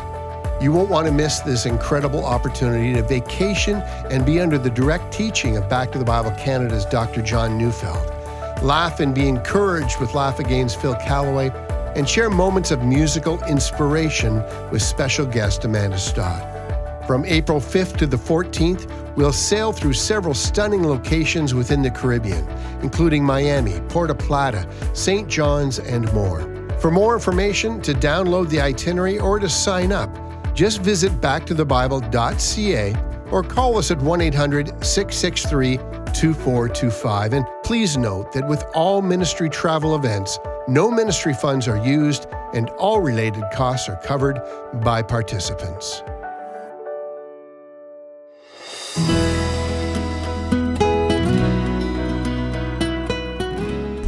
You 0.63 0.71
won't 0.71 0.89
want 0.89 1.09
to 1.09 1.13
miss 1.13 1.41
this 1.41 1.67
incredible 1.67 2.25
opportunity 2.25 2.95
to 2.95 3.03
vacation 3.03 3.83
and 4.09 4.25
be 4.25 4.39
under 4.39 4.57
the 4.57 4.71
direct 4.71 5.13
teaching 5.13 5.57
of 5.57 5.69
Back 5.69 5.91
to 5.91 5.99
the 5.99 6.05
Bible 6.05 6.31
Canada's 6.39 6.85
Dr. 6.85 7.23
John 7.23 7.59
Neufeld. 7.59 8.07
Laugh 8.63 9.01
and 9.01 9.13
be 9.13 9.27
encouraged 9.27 9.99
with 9.99 10.15
Laugh 10.15 10.39
Again's 10.39 10.77
Phil 10.77 10.95
Callaway, 10.95 11.51
and 11.97 12.09
share 12.09 12.31
moments 12.31 12.71
of 12.71 12.85
musical 12.85 13.43
inspiration 13.47 14.45
with 14.71 14.81
special 14.81 15.27
guest 15.27 15.65
Amanda 15.65 15.99
Stott. 15.99 16.58
From 17.09 17.25
April 17.25 17.59
5th 17.59 17.97
to 17.97 18.07
the 18.07 18.19
14th, 18.19 19.17
we'll 19.17 19.33
sail 19.33 19.73
through 19.73 19.95
several 19.95 20.35
stunning 20.35 20.87
locations 20.87 21.55
within 21.55 21.81
the 21.81 21.91
Caribbean, 21.91 22.47
including 22.83 23.25
Miami, 23.25 23.81
Puerto 23.89 24.15
Plata, 24.15 24.69
St. 24.93 25.27
John's, 25.27 25.79
and 25.79 26.13
more. 26.13 26.41
For 26.79 26.91
more 26.91 27.15
information, 27.15 27.81
to 27.81 27.95
download 27.95 28.51
the 28.51 28.61
itinerary, 28.61 29.19
or 29.19 29.39
to 29.39 29.49
sign 29.49 29.91
up, 29.91 30.15
just 30.55 30.83
visit 30.83 31.11
backtothebible.ca 31.13 32.95
or 33.31 33.43
call 33.43 33.79
us 33.79 33.91
at 33.91 33.99
1 34.03 34.21
800 34.21 34.67
663 34.85 35.79
2425. 35.79 37.33
And 37.33 37.47
please 37.65 37.97
note 37.97 38.33
that 38.33 38.47
with 38.47 38.63
all 38.75 39.01
ministry 39.01 39.49
travel 39.49 39.95
events, 39.95 40.39
no 40.69 40.91
ministry 40.91 41.33
funds 41.33 41.69
are 41.69 41.83
used 41.83 42.27
and 42.53 42.69
all 42.77 43.01
related 43.01 43.45
costs 43.55 43.89
are 43.89 43.97
covered 44.05 44.43
by 44.83 45.01
participants. 45.01 46.03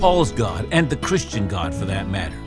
Paul's 0.01 0.33
God, 0.33 0.67
and 0.73 0.89
the 0.89 0.97
Christian 0.97 1.47
God 1.47 1.75
for 1.75 1.85
that 1.85 2.09
matter, 2.09 2.39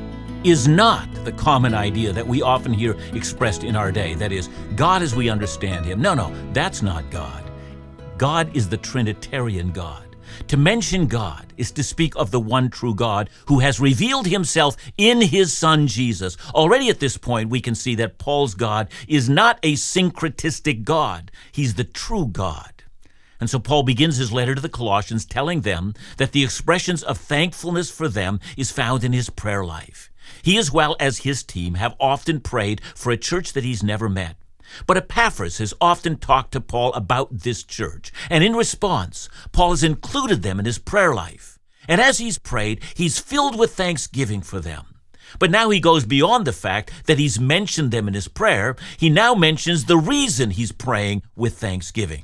is 0.44 0.68
not 0.68 1.08
the 1.24 1.32
common 1.34 1.76
idea 1.76 2.12
that 2.12 2.26
we 2.26 2.42
often 2.42 2.74
hear 2.74 2.98
expressed 3.14 3.64
in 3.64 3.76
our 3.76 3.92
day. 3.92 4.16
That 4.16 4.32
is, 4.32 4.50
God 4.76 5.04
as 5.04 5.16
we 5.16 5.30
understand 5.30 5.86
Him. 5.86 6.02
No, 6.02 6.16
no, 6.16 6.34
that's 6.52 6.82
not 6.82 7.12
God. 7.12 7.44
God 8.18 8.56
is 8.56 8.70
the 8.70 8.78
Trinitarian 8.78 9.72
God. 9.72 10.16
To 10.48 10.58
mention 10.58 11.06
God 11.06 11.54
is 11.56 11.70
to 11.74 11.84
speak 11.84 12.16
of 12.16 12.32
the 12.32 12.40
one 12.40 12.72
true 12.72 12.96
God 12.96 13.30
who 13.46 13.60
has 13.60 13.80
revealed 13.80 14.26
himself 14.26 14.76
in 14.98 15.22
his 15.22 15.54
Son 15.54 15.86
Jesus. 15.86 16.38
Already 16.56 16.90
at 16.90 17.00
this 17.00 17.18
point, 17.18 17.52
we 17.52 17.62
can 17.62 17.76
see 17.76 17.94
that 17.96 18.18
Paul's 18.18 18.56
God 18.56 18.90
is 19.08 19.30
not 19.30 19.60
a 19.62 19.74
syncretistic 19.74 20.84
God, 20.84 21.32
he's 21.52 21.76
the 21.76 21.84
true 21.84 22.26
God. 22.26 22.73
And 23.44 23.50
so 23.50 23.60
Paul 23.60 23.84
begins 23.84 24.16
his 24.16 24.32
letter 24.32 24.56
to 24.56 24.62
the 24.62 24.70
Colossians 24.70 25.26
telling 25.26 25.62
them 25.62 25.96
that 26.16 26.32
the 26.32 26.46
expressions 26.46 27.04
of 27.04 27.18
thankfulness 27.18 27.92
for 27.92 28.08
them 28.08 28.40
is 28.56 28.72
found 28.72 29.04
in 29.04 29.12
his 29.12 29.30
prayer 29.30 29.66
life. 29.66 30.10
He, 30.42 30.58
as 30.58 30.72
well 30.72 30.96
as 30.98 31.18
his 31.18 31.44
team, 31.44 31.74
have 31.74 31.98
often 32.00 32.40
prayed 32.40 32.80
for 32.96 33.12
a 33.12 33.18
church 33.18 33.52
that 33.52 33.66
he's 33.66 33.84
never 33.84 34.08
met. 34.08 34.38
But 34.88 34.96
Epaphras 34.96 35.58
has 35.58 35.74
often 35.82 36.16
talked 36.16 36.54
to 36.54 36.62
Paul 36.62 36.94
about 36.94 37.40
this 37.40 37.64
church, 37.64 38.14
and 38.30 38.46
in 38.46 38.56
response, 38.56 39.28
Paul 39.52 39.72
has 39.72 39.84
included 39.84 40.42
them 40.42 40.58
in 40.58 40.66
his 40.66 40.80
prayer 40.80 41.14
life. 41.14 41.60
And 41.86 42.00
as 42.00 42.20
he's 42.20 42.38
prayed, 42.38 42.82
he's 42.96 43.20
filled 43.20 43.60
with 43.60 43.76
thanksgiving 43.76 44.42
for 44.42 44.62
them. 44.62 44.86
But 45.38 45.52
now 45.52 45.70
he 45.70 45.82
goes 45.82 46.06
beyond 46.06 46.48
the 46.48 46.54
fact 46.54 46.94
that 47.08 47.20
he's 47.20 47.42
mentioned 47.42 47.92
them 47.92 48.08
in 48.08 48.14
his 48.14 48.30
prayer. 48.30 48.78
He 48.96 49.10
now 49.10 49.36
mentions 49.36 49.84
the 49.84 49.98
reason 49.98 50.52
he's 50.52 50.72
praying 50.72 51.24
with 51.36 51.58
thanksgiving. 51.58 52.24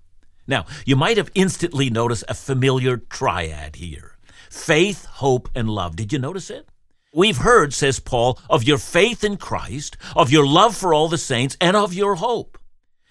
Now, 0.47 0.65
you 0.85 0.95
might 0.95 1.17
have 1.17 1.31
instantly 1.35 1.89
noticed 1.89 2.23
a 2.27 2.33
familiar 2.33 2.97
triad 2.97 3.75
here 3.77 4.17
faith, 4.49 5.05
hope, 5.05 5.49
and 5.55 5.69
love. 5.69 5.95
Did 5.95 6.11
you 6.11 6.19
notice 6.19 6.49
it? 6.49 6.67
We've 7.13 7.37
heard, 7.37 7.73
says 7.73 7.99
Paul, 7.99 8.39
of 8.49 8.63
your 8.63 8.77
faith 8.77 9.23
in 9.23 9.37
Christ, 9.37 9.97
of 10.15 10.31
your 10.31 10.45
love 10.45 10.75
for 10.75 10.93
all 10.93 11.09
the 11.09 11.17
saints, 11.17 11.57
and 11.59 11.75
of 11.75 11.93
your 11.93 12.15
hope. 12.15 12.57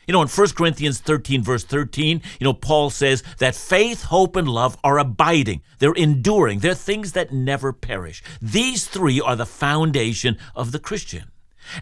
You 0.06 0.12
know, 0.12 0.22
in 0.22 0.28
1 0.28 0.48
Corinthians 0.56 0.98
13, 0.98 1.42
verse 1.42 1.64
13, 1.64 2.22
you 2.40 2.44
know, 2.44 2.52
Paul 2.52 2.90
says 2.90 3.22
that 3.38 3.54
faith, 3.54 4.04
hope, 4.04 4.36
and 4.36 4.48
love 4.48 4.76
are 4.82 4.98
abiding. 4.98 5.62
They're 5.78 5.92
enduring. 5.92 6.60
They're 6.60 6.74
things 6.74 7.12
that 7.12 7.32
never 7.32 7.72
perish. 7.72 8.22
These 8.40 8.86
three 8.86 9.20
are 9.20 9.36
the 9.36 9.46
foundation 9.46 10.36
of 10.56 10.72
the 10.72 10.78
Christian. 10.78 11.30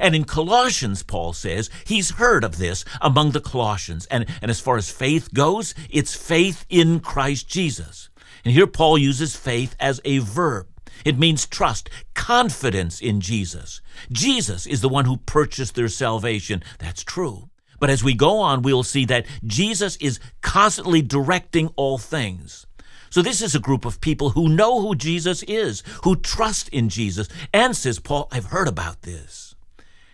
And 0.00 0.14
in 0.14 0.24
Colossians, 0.24 1.02
Paul 1.02 1.32
says, 1.32 1.70
he's 1.84 2.12
heard 2.12 2.44
of 2.44 2.58
this 2.58 2.84
among 3.00 3.30
the 3.30 3.40
Colossians. 3.40 4.06
And, 4.06 4.26
and 4.42 4.50
as 4.50 4.60
far 4.60 4.76
as 4.76 4.90
faith 4.90 5.32
goes, 5.34 5.74
it's 5.90 6.14
faith 6.14 6.64
in 6.68 7.00
Christ 7.00 7.48
Jesus. 7.48 8.10
And 8.44 8.54
here 8.54 8.66
Paul 8.66 8.98
uses 8.98 9.36
faith 9.36 9.74
as 9.80 10.00
a 10.04 10.18
verb. 10.18 10.66
It 11.04 11.18
means 11.18 11.46
trust, 11.46 11.90
confidence 12.14 13.00
in 13.00 13.20
Jesus. 13.20 13.80
Jesus 14.10 14.66
is 14.66 14.80
the 14.80 14.88
one 14.88 15.04
who 15.04 15.18
purchased 15.18 15.74
their 15.74 15.88
salvation. 15.88 16.62
That's 16.78 17.04
true. 17.04 17.50
But 17.80 17.90
as 17.90 18.02
we 18.02 18.14
go 18.14 18.38
on, 18.40 18.62
we'll 18.62 18.82
see 18.82 19.04
that 19.04 19.26
Jesus 19.44 19.96
is 19.96 20.18
constantly 20.40 21.02
directing 21.02 21.68
all 21.76 21.98
things. 21.98 22.66
So, 23.10 23.22
this 23.22 23.40
is 23.40 23.54
a 23.54 23.60
group 23.60 23.84
of 23.84 24.00
people 24.00 24.30
who 24.30 24.48
know 24.48 24.80
who 24.80 24.94
Jesus 24.94 25.42
is, 25.44 25.82
who 26.04 26.16
trust 26.16 26.68
in 26.68 26.88
Jesus. 26.88 27.28
And, 27.54 27.74
says 27.74 27.98
Paul, 27.98 28.28
I've 28.30 28.46
heard 28.46 28.68
about 28.68 29.02
this. 29.02 29.47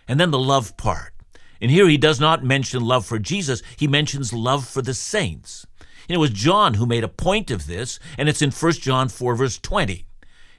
And 0.07 0.19
then 0.19 0.31
the 0.31 0.39
love 0.39 0.77
part. 0.77 1.13
And 1.61 1.71
here 1.71 1.87
he 1.87 1.97
does 1.97 2.19
not 2.19 2.43
mention 2.43 2.83
love 2.83 3.05
for 3.05 3.19
Jesus, 3.19 3.61
he 3.77 3.87
mentions 3.87 4.33
love 4.33 4.67
for 4.67 4.81
the 4.81 4.93
saints. 4.93 5.65
And 6.07 6.15
it 6.15 6.19
was 6.19 6.29
John 6.29 6.75
who 6.75 6.85
made 6.85 7.03
a 7.03 7.07
point 7.07 7.49
of 7.49 7.65
this, 7.65 7.99
and 8.17 8.29
it's 8.29 8.41
in 8.41 8.51
1 8.51 8.73
John 8.73 9.09
4, 9.09 9.35
verse 9.35 9.57
20. 9.57 10.05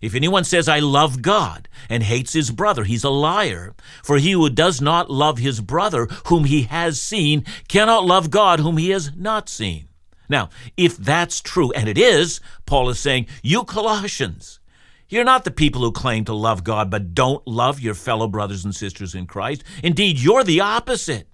If 0.00 0.14
anyone 0.14 0.44
says, 0.44 0.68
I 0.68 0.80
love 0.80 1.22
God, 1.22 1.68
and 1.88 2.02
hates 2.02 2.32
his 2.32 2.50
brother, 2.50 2.84
he's 2.84 3.04
a 3.04 3.10
liar. 3.10 3.74
For 4.02 4.18
he 4.18 4.32
who 4.32 4.50
does 4.50 4.80
not 4.80 5.10
love 5.10 5.38
his 5.38 5.60
brother, 5.60 6.06
whom 6.26 6.44
he 6.44 6.62
has 6.62 7.00
seen, 7.00 7.44
cannot 7.68 8.04
love 8.04 8.30
God, 8.30 8.60
whom 8.60 8.76
he 8.76 8.90
has 8.90 9.12
not 9.16 9.48
seen. 9.48 9.88
Now, 10.28 10.50
if 10.76 10.96
that's 10.96 11.40
true, 11.40 11.72
and 11.72 11.88
it 11.88 11.96
is, 11.96 12.40
Paul 12.66 12.90
is 12.90 12.98
saying, 12.98 13.26
you 13.42 13.64
Colossians, 13.64 14.60
you're 15.08 15.24
not 15.24 15.44
the 15.44 15.50
people 15.50 15.82
who 15.82 15.92
claim 15.92 16.24
to 16.24 16.34
love 16.34 16.64
God 16.64 16.90
but 16.90 17.14
don't 17.14 17.46
love 17.46 17.80
your 17.80 17.94
fellow 17.94 18.26
brothers 18.26 18.64
and 18.64 18.74
sisters 18.74 19.14
in 19.14 19.26
Christ. 19.26 19.62
Indeed, 19.82 20.18
you're 20.18 20.44
the 20.44 20.60
opposite. 20.60 21.28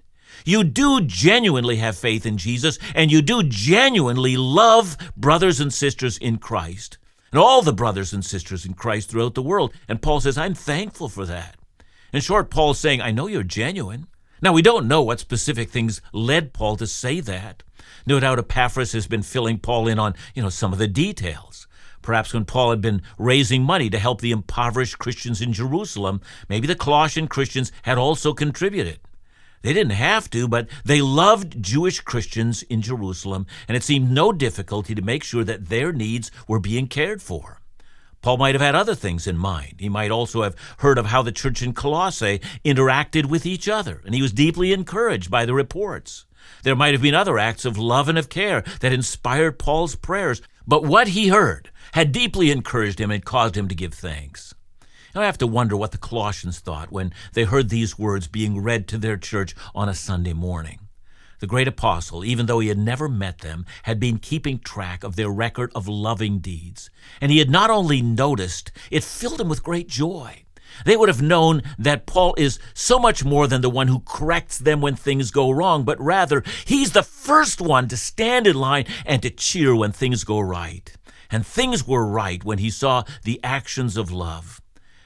You 0.45 0.65
do 0.65 1.01
genuinely 1.01 1.77
have 1.77 1.97
faith 1.97 2.27
in 2.27 2.37
Jesus, 2.37 2.79
and 2.95 3.13
you 3.13 3.23
do 3.23 3.43
genuinely 3.43 4.37
love 4.37 4.97
brothers 5.17 5.61
and 5.61 5.73
sisters 5.73 6.19
in 6.19 6.39
Christ, 6.39 6.99
and 7.31 7.41
all 7.41 7.63
the 7.63 7.73
brothers 7.73 8.13
and 8.13 8.25
sisters 8.25 8.67
in 8.67 8.75
Christ 8.75 9.11
throughout 9.11 9.35
the 9.35 9.43
world. 9.43 9.73
And 9.89 10.03
Paul 10.03 10.21
says, 10.21 10.37
I'm 10.37 10.55
thankful 10.55 11.09
for 11.09 11.25
that. 11.27 11.57
In 12.13 12.21
short, 12.21 12.51
Paul's 12.51 12.79
saying, 12.79 13.01
I 13.01 13.11
know 13.11 13.27
you're 13.27 13.43
genuine. 13.43 14.07
Now, 14.43 14.53
we 14.53 14.63
don't 14.63 14.89
know 14.89 15.03
what 15.03 15.21
specific 15.21 15.71
things 15.71 16.03
led 16.13 16.53
Paul 16.53 16.77
to 16.77 16.87
say 16.87 17.21
that. 17.21 17.63
No 18.07 18.19
doubt 18.19 18.41
Epaphras 18.41 18.93
has 18.93 19.07
been 19.07 19.23
filling 19.23 19.59
Paul 19.59 19.87
in 19.87 19.99
on, 19.99 20.15
you 20.35 20.43
know, 20.43 20.49
some 20.49 20.73
of 20.73 20.79
the 20.79 20.89
details. 20.89 21.69
Perhaps 22.03 22.35
when 22.35 22.45
Paul 22.45 22.71
had 22.71 22.81
been 22.81 23.03
raising 23.17 23.63
money 23.63 23.89
to 23.91 23.99
help 23.99 24.21
the 24.21 24.33
impoverished 24.33 24.99
Christians 24.99 25.41
in 25.41 25.53
Jerusalem, 25.53 26.21
maybe 26.49 26.67
the 26.67 26.75
Colossian 26.75 27.29
Christians 27.29 27.73
had 27.83 27.99
also 27.99 28.33
contributed. 28.33 29.01
They 29.63 29.73
didn't 29.73 29.93
have 29.93 30.29
to, 30.31 30.49
but 30.49 30.69
they 30.85 31.01
loved 31.01 31.63
Jewish 31.63 32.01
Christians 32.01 32.63
in 32.65 32.83
Jerusalem, 32.83 33.47
and 33.69 33.77
it 33.77 33.85
seemed 33.85 34.11
no 34.11 34.33
difficulty 34.33 34.95
to 34.95 35.03
make 35.03 35.23
sure 35.23 35.45
that 35.45 35.69
their 35.69 35.93
needs 35.93 36.31
were 36.49 36.59
being 36.59 36.89
cared 36.89 37.23
for. 37.23 37.61
Paul 38.23 38.37
might 38.37 38.55
have 38.55 38.63
had 38.63 38.75
other 38.77 38.95
things 38.95 39.27
in 39.27 39.37
mind. 39.37 39.75
He 39.79 39.89
might 39.89 40.11
also 40.13 40.43
have 40.43 40.57
heard 40.79 40.99
of 40.99 41.07
how 41.07 41.23
the 41.23 41.33
church 41.33 41.63
in 41.63 41.73
Colossae 41.73 42.41
interacted 42.65 43.27
with 43.27 43.47
each 43.47 43.69
other, 43.69 44.01
and 44.05 44.15
he 44.15 44.23
was 44.23 44.33
deeply 44.33 44.73
encouraged 44.73 45.31
by 45.31 45.45
the 45.45 45.55
reports. 45.55 46.25
There 46.63 46.77
might 46.77 46.93
have 46.93 47.03
been 47.03 47.15
other 47.15 47.39
acts 47.39 47.65
of 47.65 47.79
love 47.79 48.09
and 48.09 48.19
of 48.19 48.29
care 48.29 48.63
that 48.81 48.93
inspired 48.93 49.59
Paul's 49.59 49.97
prayers, 49.97 50.41
but 50.67 50.85
what 50.85 51.09
he 51.09 51.29
heard 51.29 51.71
had 51.93 52.13
deeply 52.13 52.51
encouraged 52.51 53.01
him 53.01 53.11
and 53.11 53.25
caused 53.25 53.57
him 53.57 53.69
to 53.69 53.75
give 53.75 53.95
thanks. 53.95 54.55
I 55.15 55.27
have 55.27 55.39
to 55.39 55.47
wonder 55.47 55.77
what 55.77 55.93
the 55.93 55.99
Colossians 55.99 56.59
thought 56.59 56.91
when 56.91 57.13
they 57.35 57.45
heard 57.45 57.69
these 57.69 57.99
words 57.99 58.29
being 58.29 58.63
read 58.63 58.89
to 58.89 58.99
their 58.99 59.19
church 59.19 59.55
on 59.75 59.89
a 59.89 59.95
Sunday 59.95 60.33
morning. 60.33 60.89
The 61.41 61.47
great 61.47 61.69
apostle, 61.69 62.25
even 62.25 62.47
though 62.47 62.61
he 62.61 62.69
had 62.69 62.79
never 62.79 63.09
met 63.09 63.39
them, 63.39 63.67
had 63.83 63.99
been 63.99 64.19
keeping 64.19 64.59
track 64.59 65.03
of 65.05 65.17
their 65.17 65.29
record 65.29 65.73
of 65.75 65.89
loving 65.89 66.39
deeds. 66.39 66.89
And 67.21 67.33
he 67.33 67.41
had 67.41 67.51
not 67.51 67.69
only 67.69 68.01
noticed, 68.01 68.71
it 68.91 69.05
filled 69.05 69.41
him 69.41 69.49
with 69.49 69.65
great 69.65 69.89
joy. 69.89 70.45
They 70.85 70.97
would 70.97 71.09
have 71.09 71.23
known 71.23 71.63
that 71.79 72.07
Paul 72.07 72.35
is 72.39 72.59
so 72.75 72.99
much 72.99 73.25
more 73.25 73.47
than 73.47 73.61
the 73.61 73.71
one 73.71 73.89
who 73.89 74.01
corrects 74.01 74.59
them 74.59 74.81
when 74.81 74.97
things 74.97 75.31
go 75.31 75.51
wrong, 75.51 75.85
but 75.85 76.01
rather 76.01 76.43
he's 76.65 76.93
the 76.93 77.03
first 77.03 77.61
one 77.61 77.89
to 77.89 77.97
stand 77.97 78.47
in 78.47 78.57
line 78.57 78.87
and 79.05 79.23
to 79.23 79.31
cheer 79.31 79.75
when 79.75 79.93
things 79.93 80.25
go 80.25 80.41
right. 80.41 80.95
And 81.31 81.47
things 81.47 81.87
were 81.87 82.07
right 82.07 82.45
when 82.45 82.59
he 82.59 82.71
saw 82.71 83.05
the 83.25 83.41
actions 83.43 83.97
of 83.97 84.11
love. 84.11 84.61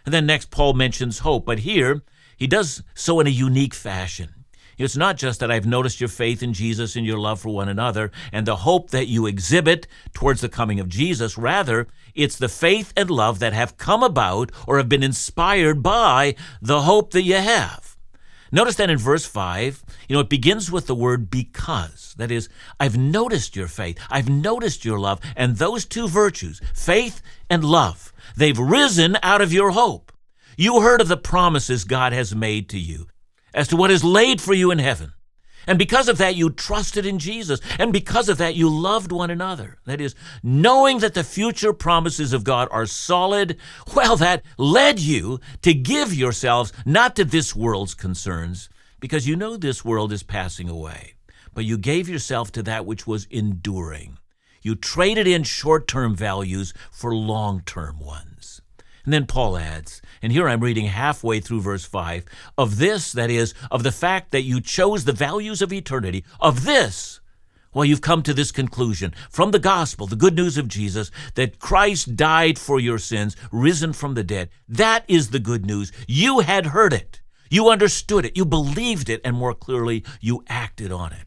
And 0.05 0.15
then 0.15 0.27
next, 0.27 0.51
Paul 0.51 0.75
mentions 0.75 1.21
hope, 1.21 1.47
but 1.47 1.61
here 1.61 2.03
he 2.37 2.47
does 2.47 2.83
so 2.95 3.21
in 3.21 3.27
a 3.27 3.31
unique 3.31 3.75
fashion. 3.75 4.36
It's 4.79 4.97
not 4.97 5.17
just 5.17 5.41
that 5.41 5.51
I've 5.51 5.67
noticed 5.67 6.01
your 6.01 6.09
faith 6.09 6.43
in 6.43 6.53
Jesus 6.53 6.97
and 6.97 7.07
your 7.07 7.19
love 7.19 7.41
for 7.41 7.49
one 7.49 7.69
another 7.69 8.11
and 8.31 8.47
the 8.47 8.57
hope 8.57 8.91
that 8.91 9.09
you 9.09 9.27
exhibit 9.27 9.87
towards 10.13 10.43
the 10.43 10.51
coming 10.51 10.81
of 10.81 10.89
Jesus. 10.89 11.39
Rather, 11.39 11.87
it's 12.15 12.37
the 12.37 12.49
faith 12.49 12.93
and 12.97 13.11
love 13.11 13.39
that 13.39 13.55
have 13.55 13.79
come 13.79 14.03
about 14.03 14.53
or 14.67 14.77
have 14.77 14.89
been 14.89 15.03
inspired 15.03 15.83
by 15.83 16.35
the 16.61 16.83
hope 16.83 17.13
that 17.13 17.23
you 17.23 17.37
have. 17.37 17.97
Notice 18.53 18.77
that 18.77 18.91
in 18.91 18.99
verse 18.99 19.25
5, 19.25 19.83
you 20.09 20.15
know, 20.15 20.21
it 20.21 20.29
begins 20.29 20.71
with 20.71 20.87
the 20.87 20.95
word 20.95 21.31
because. 21.31 22.15
That 22.17 22.31
is, 22.31 22.49
I've 22.79 22.97
noticed 22.97 23.57
your 23.57 23.67
faith, 23.67 23.99
I've 24.11 24.29
noticed 24.29 24.85
your 24.85 24.99
love, 24.99 25.21
and 25.35 25.57
those 25.57 25.85
two 25.85 26.07
virtues, 26.07 26.61
faith 26.75 27.23
and 27.51 27.65
love, 27.65 28.13
they've 28.37 28.59
risen 28.59 29.19
out 29.23 29.41
of 29.41 29.53
your 29.53 29.73
hope. 29.73 30.13
You 30.57 30.81
heard 30.81 31.01
of 31.01 31.09
the 31.09 31.17
promises 31.17 31.85
God 31.85 32.13
has 32.13 32.35
made 32.35 32.69
to 32.71 32.79
you 32.79 33.09
as 33.57 33.67
to 33.69 33.77
what 33.77 33.91
is 33.91 34.05
laid 34.05 34.41
for 34.41 34.55
you 34.55 34.71
in 34.71 34.79
heaven. 34.79 35.15
And 35.67 35.79
because 35.79 36.09
of 36.09 36.19
that, 36.19 36.37
you 36.37 36.51
trusted 36.51 37.05
in 37.05 37.19
Jesus. 37.19 37.61
And 37.79 37.93
because 37.93 38.29
of 38.29 38.39
that, 38.39 38.55
you 38.55 38.69
loved 38.69 39.11
one 39.11 39.31
another. 39.31 39.79
That 39.85 40.01
is, 40.01 40.15
knowing 40.43 40.99
that 40.99 41.15
the 41.15 41.25
future 41.25 41.73
promises 41.73 42.33
of 42.33 42.45
God 42.45 42.69
are 42.71 42.87
solid, 42.87 43.57
well, 43.97 44.17
that 44.19 44.45
led 44.59 45.01
you 45.01 45.41
to 45.63 45.75
give 45.75 46.15
yourselves 46.15 46.73
not 46.85 47.17
to 47.17 47.25
this 47.25 47.57
world's 47.57 47.95
concerns, 47.95 48.69
because 49.01 49.27
you 49.27 49.35
know 49.35 49.57
this 49.57 49.85
world 49.85 50.13
is 50.13 50.23
passing 50.23 50.69
away, 50.69 51.15
but 51.53 51.65
you 51.65 51.77
gave 51.77 52.09
yourself 52.09 52.53
to 52.53 52.63
that 52.63 52.87
which 52.87 53.07
was 53.07 53.27
enduring. 53.31 54.19
You 54.63 54.75
traded 54.75 55.27
in 55.27 55.43
short 55.43 55.87
term 55.89 56.15
values 56.15 56.75
for 56.91 57.15
long 57.15 57.63
term 57.65 57.99
ones. 57.99 58.36
And 59.07 59.13
then 59.15 59.27
Paul 59.27 59.57
adds, 59.57 60.03
and 60.21 60.33
here 60.33 60.49
I'm 60.49 60.61
reading 60.61 60.87
halfway 60.87 61.39
through 61.39 61.61
verse 61.61 61.85
5 61.85 62.25
of 62.59 62.79
this, 62.79 63.13
that 63.13 63.31
is, 63.31 63.55
of 63.71 63.85
the 63.85 63.93
fact 63.93 64.33
that 64.33 64.43
you 64.43 64.61
chose 64.61 65.05
the 65.05 65.13
values 65.13 65.63
of 65.63 65.73
eternity, 65.73 66.25
of 66.41 66.65
this, 66.65 67.21
well, 67.73 67.85
you've 67.85 68.01
come 68.01 68.23
to 68.25 68.35
this 68.35 68.51
conclusion 68.51 69.15
from 69.31 69.53
the 69.53 69.61
gospel, 69.61 70.09
the 70.09 70.17
good 70.17 70.35
news 70.35 70.59
of 70.59 70.67
Jesus, 70.67 71.13
that 71.35 71.61
Christ 71.61 72.17
died 72.17 72.59
for 72.59 72.81
your 72.81 72.99
sins, 72.99 73.37
risen 73.53 73.93
from 73.93 74.15
the 74.15 74.25
dead. 74.25 74.49
That 74.69 75.05
is 75.07 75.31
the 75.31 75.39
good 75.39 75.65
news. 75.65 75.93
You 76.09 76.41
had 76.41 76.67
heard 76.67 76.93
it. 76.93 77.21
You 77.49 77.69
understood 77.69 78.25
it. 78.25 78.37
You 78.37 78.45
believed 78.45 79.09
it. 79.09 79.21
And 79.25 79.37
more 79.37 79.55
clearly, 79.55 80.05
you 80.21 80.43
acted 80.49 80.91
on 80.91 81.13
it. 81.13 81.27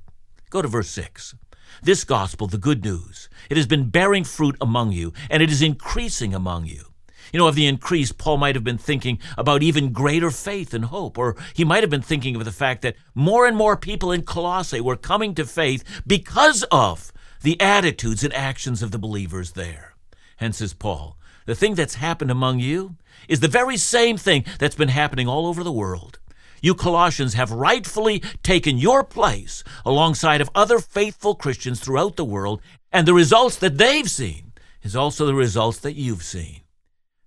Go 0.50 0.62
to 0.62 0.68
verse 0.68 0.90
6. 0.90 1.34
This 1.82 2.04
gospel, 2.04 2.48
the 2.48 2.58
good 2.58 2.84
news, 2.84 3.30
it 3.50 3.56
has 3.56 3.68
been 3.68 3.90
bearing 3.90 4.26
fruit 4.26 4.58
among 4.60 4.92
you, 4.92 5.14
and 5.30 5.42
it 5.42 5.50
is 5.50 5.62
increasing 5.62 6.34
among 6.34 6.66
you 6.66 6.89
you 7.32 7.40
know, 7.40 7.48
of 7.48 7.56
the 7.56 7.68
increase, 7.68 8.12
Paul 8.12 8.38
might 8.38 8.56
have 8.56 8.64
been 8.64 8.78
thinking 8.78 9.20
about 9.38 9.64
even 9.64 9.92
greater 9.92 10.32
faith 10.32 10.74
and 10.74 10.86
hope, 10.86 11.18
or 11.18 11.36
he 11.54 11.64
might 11.64 11.84
have 11.84 11.90
been 11.90 12.02
thinking 12.02 12.36
of 12.36 12.46
the 12.46 12.52
fact 12.52 12.82
that 12.82 12.96
more 13.14 13.46
and 13.46 13.56
more 13.56 13.78
people 13.78 14.12
in 14.12 14.24
Colossae 14.24 14.82
were 14.82 14.96
coming 14.96 15.36
to 15.36 15.46
faith 15.46 16.02
because 16.06 16.64
of 16.72 17.12
the 17.42 17.60
attitudes 17.62 18.24
and 18.24 18.34
actions 18.34 18.82
of 18.82 18.92
the 18.92 19.00
believers 19.00 19.52
there. 19.52 19.96
Hence, 20.38 20.58
says 20.58 20.74
Paul, 20.74 21.18
the 21.46 21.56
thing 21.56 21.76
that's 21.76 21.96
happened 21.96 22.32
among 22.32 22.60
you 22.60 22.96
is 23.28 23.40
the 23.40 23.48
very 23.48 23.78
same 23.78 24.18
thing 24.18 24.46
that's 24.60 24.76
been 24.76 24.90
happening 24.90 25.28
all 25.28 25.48
over 25.48 25.64
the 25.64 25.72
world. 25.72 26.20
You 26.62 26.76
Colossians 26.76 27.36
have 27.36 27.52
rightfully 27.52 28.22
taken 28.44 28.78
your 28.78 29.04
place 29.04 29.64
alongside 29.86 30.42
of 30.42 30.50
other 30.54 30.80
faithful 30.80 31.36
Christians 31.36 31.80
throughout 31.80 32.18
the 32.18 32.26
world, 32.26 32.62
and 32.92 33.08
the 33.08 33.14
results 33.14 33.56
that 33.58 33.78
they've 33.78 34.10
seen 34.10 34.52
is 34.84 34.96
also 34.96 35.26
the 35.26 35.36
results 35.36 35.80
that 35.80 35.96
you've 35.96 36.24
seen. 36.24 36.62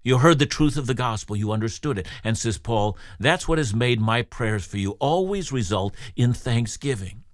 You 0.02 0.18
heard 0.18 0.38
the 0.38 0.46
truth 0.46 0.76
of 0.76 0.86
the 0.86 0.94
gospel. 0.94 1.36
You 1.36 1.52
understood 1.52 1.98
it. 1.98 2.06
And 2.24 2.36
says 2.36 2.58
Paul, 2.58 2.96
that's 3.20 3.46
what 3.46 3.58
has 3.58 3.74
made 3.74 4.00
my 4.00 4.22
prayers 4.22 4.64
for 4.64 4.78
you 4.78 4.92
always 4.92 5.52
result 5.52 5.94
in 6.16 6.32
thanksgiving. 6.32 7.24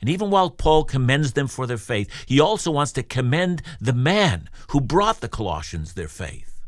And 0.00 0.08
even 0.08 0.30
while 0.30 0.50
Paul 0.50 0.84
commends 0.84 1.34
them 1.34 1.46
for 1.46 1.66
their 1.66 1.76
faith, 1.76 2.08
he 2.26 2.40
also 2.40 2.70
wants 2.70 2.92
to 2.92 3.02
commend 3.02 3.62
the 3.80 3.92
man 3.92 4.48
who 4.70 4.80
brought 4.80 5.20
the 5.20 5.28
Colossians 5.28 5.92
their 5.92 6.08
faith. 6.08 6.60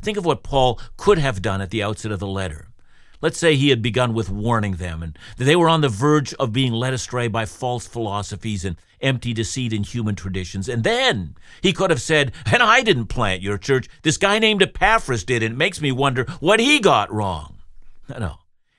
Think 0.00 0.16
of 0.16 0.24
what 0.24 0.42
Paul 0.42 0.80
could 0.96 1.18
have 1.18 1.42
done 1.42 1.60
at 1.60 1.70
the 1.70 1.82
outset 1.82 2.12
of 2.12 2.20
the 2.20 2.26
letter. 2.26 2.67
Let's 3.20 3.38
say 3.38 3.56
he 3.56 3.70
had 3.70 3.82
begun 3.82 4.14
with 4.14 4.30
warning 4.30 4.76
them 4.76 5.02
and 5.02 5.18
that 5.36 5.44
they 5.44 5.56
were 5.56 5.68
on 5.68 5.80
the 5.80 5.88
verge 5.88 6.34
of 6.34 6.52
being 6.52 6.72
led 6.72 6.94
astray 6.94 7.26
by 7.26 7.46
false 7.46 7.86
philosophies 7.86 8.64
and 8.64 8.76
empty 9.00 9.32
deceit 9.32 9.72
in 9.72 9.82
human 9.82 10.14
traditions. 10.14 10.68
And 10.68 10.84
then 10.84 11.34
he 11.60 11.72
could 11.72 11.90
have 11.90 12.00
said, 12.00 12.32
And 12.46 12.62
I 12.62 12.82
didn't 12.82 13.06
plant 13.06 13.42
your 13.42 13.58
church. 13.58 13.88
This 14.02 14.16
guy 14.16 14.38
named 14.38 14.62
Epaphras 14.62 15.24
did, 15.24 15.42
and 15.42 15.54
it 15.54 15.58
makes 15.58 15.80
me 15.80 15.90
wonder 15.90 16.24
what 16.40 16.60
he 16.60 16.78
got 16.78 17.12
wrong. 17.12 17.56
No, 18.08 18.18
no. 18.18 18.34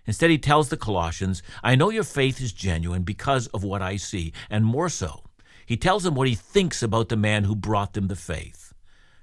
Instead, 0.05 0.31
he 0.31 0.37
tells 0.37 0.69
the 0.69 0.77
Colossians, 0.77 1.43
I 1.61 1.75
know 1.75 1.91
your 1.91 2.03
faith 2.03 2.41
is 2.41 2.51
genuine 2.51 3.03
because 3.03 3.47
of 3.47 3.63
what 3.63 3.81
I 3.81 3.97
see, 3.97 4.33
and 4.49 4.65
more 4.65 4.89
so. 4.89 5.23
He 5.65 5.77
tells 5.77 6.03
them 6.03 6.15
what 6.15 6.27
he 6.27 6.33
thinks 6.33 6.81
about 6.81 7.09
the 7.09 7.15
man 7.15 7.43
who 7.43 7.55
brought 7.55 7.93
them 7.93 8.07
the 8.07 8.15
faith. 8.15 8.73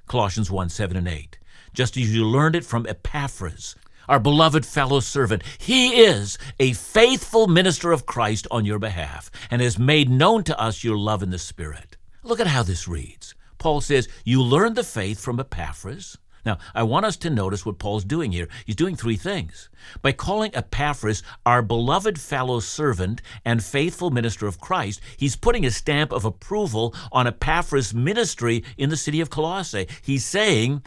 Colossians 0.06 0.50
1 0.50 0.68
7 0.68 0.96
and 0.96 1.08
8. 1.08 1.38
Just 1.72 1.96
as 1.96 2.14
you 2.14 2.24
learned 2.24 2.54
it 2.54 2.64
from 2.64 2.86
Epaphras, 2.86 3.74
our 4.08 4.20
beloved 4.20 4.64
fellow 4.64 5.00
servant. 5.00 5.42
He 5.58 6.02
is 6.02 6.38
a 6.58 6.72
faithful 6.72 7.46
minister 7.46 7.92
of 7.92 8.06
Christ 8.06 8.46
on 8.50 8.64
your 8.64 8.78
behalf 8.78 9.30
and 9.50 9.62
has 9.62 9.78
made 9.78 10.08
known 10.08 10.44
to 10.44 10.58
us 10.60 10.84
your 10.84 10.96
love 10.96 11.22
in 11.22 11.30
the 11.30 11.38
Spirit. 11.38 11.96
Look 12.22 12.40
at 12.40 12.46
how 12.46 12.62
this 12.62 12.88
reads. 12.88 13.34
Paul 13.58 13.80
says, 13.80 14.08
You 14.24 14.42
learned 14.42 14.76
the 14.76 14.84
faith 14.84 15.20
from 15.20 15.40
Epaphras. 15.40 16.18
Now, 16.46 16.58
I 16.76 16.84
want 16.84 17.04
us 17.04 17.16
to 17.18 17.30
notice 17.30 17.66
what 17.66 17.80
Paul's 17.80 18.04
doing 18.04 18.30
here. 18.30 18.46
He's 18.64 18.76
doing 18.76 18.94
three 18.94 19.16
things. 19.16 19.68
By 20.00 20.12
calling 20.12 20.54
Epaphras 20.54 21.24
our 21.44 21.60
beloved 21.60 22.20
fellow 22.20 22.60
servant 22.60 23.20
and 23.44 23.62
faithful 23.64 24.10
minister 24.10 24.46
of 24.46 24.60
Christ, 24.60 25.00
he's 25.16 25.34
putting 25.34 25.66
a 25.66 25.72
stamp 25.72 26.12
of 26.12 26.24
approval 26.24 26.94
on 27.10 27.26
Epaphras' 27.26 27.92
ministry 27.92 28.62
in 28.78 28.90
the 28.90 28.96
city 28.96 29.20
of 29.20 29.28
Colossae. 29.28 29.88
He's 30.02 30.24
saying, 30.24 30.82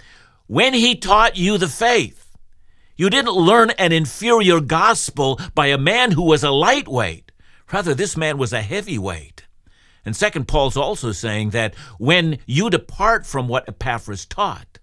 When 0.48 0.74
he 0.74 0.96
taught 0.96 1.36
you 1.36 1.58
the 1.58 1.68
faith, 1.68 2.29
you 3.00 3.10
didn't 3.10 3.32
learn 3.32 3.70
an 3.80 3.94
inferior 3.94 4.60
gospel 4.60 5.40
by 5.56 5.68
a 5.68 5.78
man 5.78 6.12
who 6.12 6.22
was 6.22 6.44
a 6.44 6.52
lightweight. 6.52 7.32
Rather, 7.72 7.94
this 7.94 8.18
man 8.18 8.38
was 8.38 8.52
a 8.52 8.62
heavyweight. 8.62 9.48
And 10.04 10.14
second, 10.14 10.50
Paul's 10.50 10.76
also 10.76 11.14
saying 11.14 11.52
that 11.52 11.76
when 11.98 12.40
you 12.46 12.70
depart 12.70 13.26
from 13.26 13.48
what 13.48 13.70
Epaphras 13.70 14.26
taught 14.26 14.80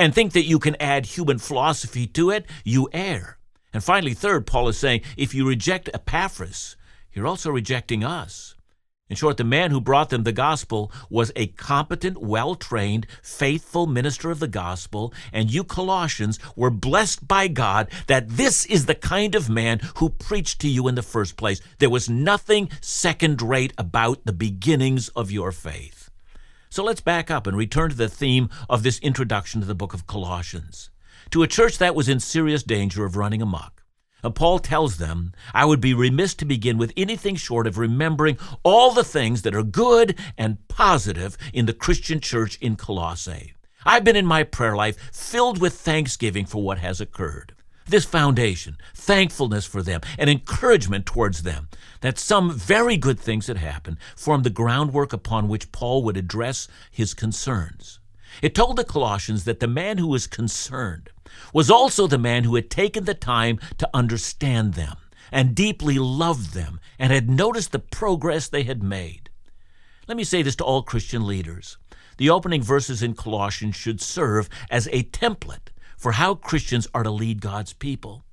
and 0.00 0.12
think 0.12 0.32
that 0.32 0.46
you 0.46 0.58
can 0.58 0.74
add 0.80 1.06
human 1.06 1.38
philosophy 1.38 2.08
to 2.08 2.30
it, 2.30 2.44
you 2.64 2.88
err. 2.92 3.38
And 3.72 3.84
finally, 3.84 4.14
third, 4.14 4.48
Paul 4.48 4.66
is 4.66 4.76
saying 4.76 5.02
if 5.16 5.32
you 5.32 5.46
reject 5.46 5.90
Epaphras, 5.94 6.74
you're 7.12 7.28
also 7.28 7.52
rejecting 7.52 8.02
us. 8.02 8.56
In 9.10 9.16
short, 9.16 9.38
the 9.38 9.44
man 9.44 9.72
who 9.72 9.80
brought 9.80 10.10
them 10.10 10.22
the 10.22 10.30
gospel 10.30 10.92
was 11.10 11.32
a 11.34 11.48
competent, 11.48 12.18
well 12.18 12.54
trained, 12.54 13.08
faithful 13.24 13.88
minister 13.88 14.30
of 14.30 14.38
the 14.38 14.46
gospel, 14.46 15.12
and 15.32 15.52
you 15.52 15.64
Colossians 15.64 16.38
were 16.54 16.70
blessed 16.70 17.26
by 17.26 17.48
God 17.48 17.88
that 18.06 18.28
this 18.28 18.64
is 18.66 18.86
the 18.86 18.94
kind 18.94 19.34
of 19.34 19.50
man 19.50 19.80
who 19.96 20.10
preached 20.10 20.60
to 20.60 20.68
you 20.68 20.86
in 20.86 20.94
the 20.94 21.02
first 21.02 21.36
place. 21.36 21.60
There 21.80 21.90
was 21.90 22.08
nothing 22.08 22.70
second 22.80 23.42
rate 23.42 23.72
about 23.76 24.24
the 24.26 24.32
beginnings 24.32 25.08
of 25.08 25.32
your 25.32 25.50
faith. 25.50 26.08
So 26.68 26.84
let's 26.84 27.00
back 27.00 27.32
up 27.32 27.48
and 27.48 27.56
return 27.56 27.90
to 27.90 27.96
the 27.96 28.08
theme 28.08 28.48
of 28.68 28.84
this 28.84 29.00
introduction 29.00 29.60
to 29.60 29.66
the 29.66 29.74
book 29.74 29.92
of 29.92 30.06
Colossians. 30.06 30.88
To 31.30 31.42
a 31.42 31.48
church 31.48 31.78
that 31.78 31.96
was 31.96 32.08
in 32.08 32.20
serious 32.20 32.62
danger 32.62 33.04
of 33.04 33.16
running 33.16 33.42
amok, 33.42 33.79
Uh, 34.22 34.30
Paul 34.30 34.58
tells 34.58 34.96
them, 34.96 35.32
I 35.54 35.64
would 35.64 35.80
be 35.80 35.94
remiss 35.94 36.34
to 36.36 36.44
begin 36.44 36.78
with 36.78 36.92
anything 36.96 37.36
short 37.36 37.66
of 37.66 37.78
remembering 37.78 38.38
all 38.62 38.92
the 38.92 39.04
things 39.04 39.42
that 39.42 39.54
are 39.54 39.62
good 39.62 40.18
and 40.36 40.66
positive 40.68 41.36
in 41.52 41.66
the 41.66 41.72
Christian 41.72 42.20
church 42.20 42.58
in 42.60 42.76
Colossae. 42.76 43.54
I've 43.84 44.04
been 44.04 44.16
in 44.16 44.26
my 44.26 44.42
prayer 44.42 44.76
life 44.76 44.98
filled 45.12 45.60
with 45.60 45.74
thanksgiving 45.74 46.44
for 46.44 46.62
what 46.62 46.78
has 46.78 47.00
occurred. 47.00 47.54
This 47.86 48.04
foundation, 48.04 48.76
thankfulness 48.94 49.66
for 49.66 49.82
them, 49.82 50.00
and 50.16 50.30
encouragement 50.30 51.06
towards 51.06 51.42
them, 51.42 51.68
that 52.02 52.18
some 52.18 52.52
very 52.52 52.96
good 52.96 53.18
things 53.18 53.48
had 53.48 53.56
happened, 53.56 53.96
formed 54.14 54.44
the 54.44 54.50
groundwork 54.50 55.12
upon 55.12 55.48
which 55.48 55.72
Paul 55.72 56.04
would 56.04 56.16
address 56.16 56.68
his 56.90 57.14
concerns. 57.14 57.98
It 58.42 58.54
told 58.54 58.76
the 58.76 58.84
Colossians 58.84 59.44
that 59.44 59.58
the 59.58 59.66
man 59.66 59.98
who 59.98 60.06
was 60.06 60.28
concerned 60.28 61.10
was 61.52 61.70
also 61.70 62.06
the 62.06 62.18
man 62.18 62.44
who 62.44 62.54
had 62.54 62.70
taken 62.70 63.04
the 63.04 63.14
time 63.14 63.58
to 63.78 63.88
understand 63.92 64.74
them 64.74 64.96
and 65.32 65.54
deeply 65.54 65.98
loved 65.98 66.54
them 66.54 66.80
and 66.98 67.12
had 67.12 67.30
noticed 67.30 67.72
the 67.72 67.78
progress 67.78 68.48
they 68.48 68.62
had 68.62 68.82
made. 68.82 69.30
Let 70.08 70.16
me 70.16 70.24
say 70.24 70.42
this 70.42 70.56
to 70.56 70.64
all 70.64 70.82
Christian 70.82 71.26
leaders. 71.26 71.76
The 72.16 72.30
opening 72.30 72.62
verses 72.62 73.02
in 73.02 73.14
Colossians 73.14 73.76
should 73.76 74.00
serve 74.00 74.48
as 74.70 74.88
a 74.88 75.04
template 75.04 75.68
for 75.96 76.12
how 76.12 76.34
Christians 76.34 76.88
are 76.94 77.02
to 77.02 77.10
lead 77.10 77.40
God's 77.40 77.72
people. 77.72 78.24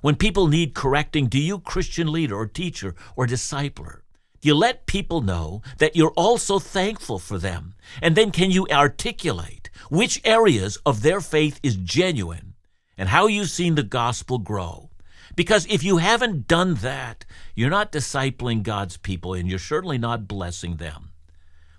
When 0.00 0.16
people 0.16 0.46
need 0.46 0.74
correcting, 0.74 1.26
do 1.26 1.38
you, 1.38 1.58
Christian 1.58 2.10
leader 2.10 2.34
or 2.34 2.46
teacher 2.46 2.94
or 3.16 3.26
discipler, 3.26 4.00
you 4.40 4.54
let 4.54 4.86
people 4.86 5.20
know 5.20 5.60
that 5.78 5.94
you're 5.94 6.12
also 6.16 6.58
thankful 6.58 7.18
for 7.18 7.38
them? 7.38 7.74
And 8.00 8.16
then 8.16 8.30
can 8.30 8.50
you 8.50 8.66
articulate 8.68 9.59
which 9.88 10.20
areas 10.24 10.78
of 10.84 11.02
their 11.02 11.20
faith 11.20 11.60
is 11.62 11.76
genuine 11.76 12.54
and 12.96 13.08
how 13.08 13.26
you've 13.26 13.50
seen 13.50 13.74
the 13.74 13.82
gospel 13.82 14.38
grow? 14.38 14.90
Because 15.36 15.66
if 15.70 15.82
you 15.82 15.98
haven't 15.98 16.48
done 16.48 16.74
that, 16.76 17.24
you're 17.54 17.70
not 17.70 17.92
discipling 17.92 18.62
God's 18.62 18.96
people 18.96 19.34
and 19.34 19.48
you're 19.48 19.58
certainly 19.58 19.98
not 19.98 20.28
blessing 20.28 20.76
them. 20.76 21.10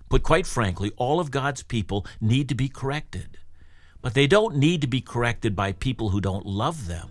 But 0.08 0.22
quite 0.22 0.46
frankly, 0.46 0.92
all 0.96 1.20
of 1.20 1.30
God's 1.30 1.62
people 1.62 2.06
need 2.20 2.48
to 2.48 2.54
be 2.54 2.68
corrected. 2.68 3.38
But 4.00 4.14
they 4.14 4.26
don't 4.26 4.56
need 4.56 4.80
to 4.80 4.86
be 4.86 5.00
corrected 5.00 5.54
by 5.54 5.72
people 5.72 6.10
who 6.10 6.20
don't 6.20 6.44
love 6.44 6.86
them. 6.86 7.10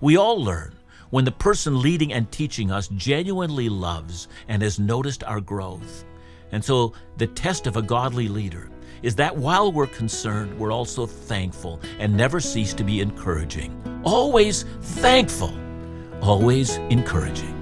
We 0.00 0.16
all 0.16 0.42
learn 0.42 0.76
when 1.10 1.24
the 1.24 1.32
person 1.32 1.80
leading 1.80 2.12
and 2.12 2.30
teaching 2.30 2.70
us 2.70 2.88
genuinely 2.88 3.68
loves 3.68 4.28
and 4.48 4.62
has 4.62 4.78
noticed 4.78 5.24
our 5.24 5.40
growth. 5.40 6.04
And 6.52 6.64
so 6.64 6.92
the 7.16 7.26
test 7.26 7.66
of 7.66 7.76
a 7.76 7.82
godly 7.82 8.28
leader 8.28 8.70
is 9.02 9.16
that 9.16 9.36
while 9.36 9.72
we're 9.72 9.86
concerned, 9.86 10.58
we're 10.58 10.72
also 10.72 11.06
thankful 11.06 11.80
and 11.98 12.16
never 12.16 12.40
cease 12.40 12.72
to 12.74 12.84
be 12.84 13.00
encouraging. 13.00 13.70
Always 14.04 14.64
thankful, 14.80 15.52
always 16.20 16.76
encouraging. 16.90 17.58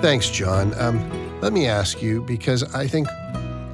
Thanks, 0.00 0.30
John. 0.30 0.72
Um, 0.80 1.40
let 1.40 1.52
me 1.52 1.66
ask 1.66 2.00
you 2.00 2.22
because 2.22 2.62
I 2.74 2.86
think 2.86 3.06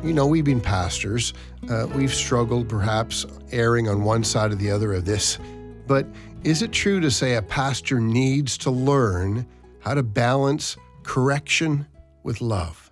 you 0.06 0.12
know, 0.12 0.26
we've 0.26 0.44
been 0.44 0.60
pastors. 0.60 1.34
Uh, 1.68 1.88
we've 1.94 2.14
struggled 2.14 2.68
perhaps 2.68 3.26
erring 3.50 3.88
on 3.88 4.04
one 4.04 4.22
side 4.22 4.52
or 4.52 4.54
the 4.54 4.70
other 4.70 4.92
of 4.92 5.04
this. 5.04 5.38
But 5.86 6.06
is 6.44 6.62
it 6.62 6.70
true 6.70 7.00
to 7.00 7.10
say 7.10 7.34
a 7.34 7.42
pastor 7.42 7.98
needs 7.98 8.56
to 8.58 8.70
learn 8.70 9.46
how 9.80 9.94
to 9.94 10.02
balance 10.02 10.76
correction 11.02 11.86
with 12.26 12.42
love? 12.42 12.90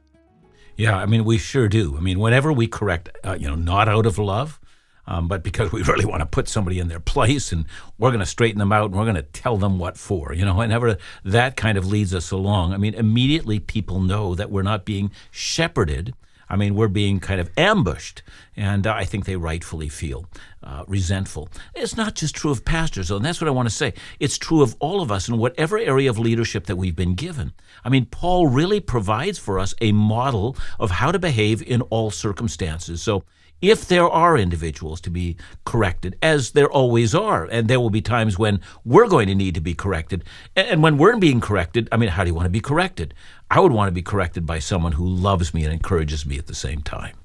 Yeah, 0.76 0.96
I 0.96 1.06
mean, 1.06 1.24
we 1.24 1.36
sure 1.36 1.68
do. 1.68 1.96
I 1.96 2.00
mean, 2.00 2.18
whenever 2.18 2.52
we 2.52 2.66
correct, 2.66 3.10
uh, 3.24 3.36
you 3.38 3.48
know, 3.48 3.54
not 3.54 3.88
out 3.88 4.06
of 4.06 4.18
love, 4.18 4.58
um, 5.06 5.28
but 5.28 5.42
because 5.42 5.72
we 5.76 5.82
really 5.82 6.06
want 6.06 6.20
to 6.20 6.26
put 6.26 6.48
somebody 6.48 6.78
in 6.78 6.88
their 6.88 7.00
place 7.00 7.52
and 7.52 7.66
we're 7.98 8.10
going 8.10 8.20
to 8.20 8.26
straighten 8.26 8.58
them 8.58 8.72
out 8.72 8.86
and 8.86 8.94
we're 8.94 9.04
going 9.04 9.16
to 9.16 9.22
tell 9.22 9.58
them 9.58 9.78
what 9.78 9.98
for, 9.98 10.32
you 10.32 10.44
know, 10.44 10.54
whenever 10.62 10.96
that 11.24 11.56
kind 11.56 11.76
of 11.76 11.86
leads 11.86 12.14
us 12.14 12.30
along, 12.30 12.72
I 12.72 12.78
mean, 12.78 12.94
immediately 12.94 13.58
people 13.58 14.00
know 14.00 14.34
that 14.34 14.50
we're 14.50 14.62
not 14.62 14.84
being 14.84 15.10
shepherded 15.30 16.14
I 16.48 16.56
mean, 16.56 16.74
we're 16.74 16.88
being 16.88 17.20
kind 17.20 17.40
of 17.40 17.50
ambushed, 17.56 18.22
and 18.56 18.86
I 18.86 19.04
think 19.04 19.24
they 19.24 19.36
rightfully 19.36 19.88
feel 19.88 20.26
uh, 20.62 20.84
resentful. 20.86 21.48
It's 21.74 21.96
not 21.96 22.14
just 22.14 22.34
true 22.34 22.50
of 22.50 22.64
pastors, 22.64 23.08
though, 23.08 23.16
and 23.16 23.24
that's 23.24 23.40
what 23.40 23.48
I 23.48 23.52
want 23.52 23.68
to 23.68 23.74
say. 23.74 23.94
It's 24.20 24.38
true 24.38 24.62
of 24.62 24.76
all 24.78 25.00
of 25.00 25.10
us 25.10 25.28
in 25.28 25.38
whatever 25.38 25.78
area 25.78 26.10
of 26.10 26.18
leadership 26.18 26.66
that 26.66 26.76
we've 26.76 26.96
been 26.96 27.14
given. 27.14 27.52
I 27.84 27.88
mean, 27.88 28.06
Paul 28.06 28.46
really 28.46 28.80
provides 28.80 29.38
for 29.38 29.58
us 29.58 29.74
a 29.80 29.92
model 29.92 30.56
of 30.78 30.90
how 30.90 31.12
to 31.12 31.18
behave 31.18 31.62
in 31.62 31.80
all 31.82 32.10
circumstances. 32.10 33.02
So 33.02 33.24
if 33.70 33.86
there 33.88 34.08
are 34.08 34.36
individuals 34.36 35.00
to 35.02 35.10
be 35.10 35.36
corrected, 35.64 36.16
as 36.22 36.52
there 36.52 36.70
always 36.70 37.14
are, 37.14 37.44
and 37.44 37.68
there 37.68 37.80
will 37.80 37.90
be 37.90 38.02
times 38.02 38.38
when 38.38 38.60
we're 38.84 39.08
going 39.08 39.28
to 39.28 39.34
need 39.34 39.54
to 39.54 39.60
be 39.60 39.74
corrected. 39.74 40.24
And 40.54 40.82
when 40.82 40.98
we're 40.98 41.16
being 41.16 41.40
corrected, 41.40 41.88
I 41.90 41.96
mean, 41.96 42.10
how 42.10 42.24
do 42.24 42.30
you 42.30 42.34
want 42.34 42.46
to 42.46 42.50
be 42.50 42.60
corrected? 42.60 43.14
I 43.50 43.60
would 43.60 43.72
want 43.72 43.88
to 43.88 43.92
be 43.92 44.02
corrected 44.02 44.46
by 44.46 44.58
someone 44.58 44.92
who 44.92 45.06
loves 45.06 45.54
me 45.54 45.64
and 45.64 45.72
encourages 45.72 46.26
me 46.26 46.38
at 46.38 46.46
the 46.46 46.54
same 46.54 46.82
time. 46.82 47.16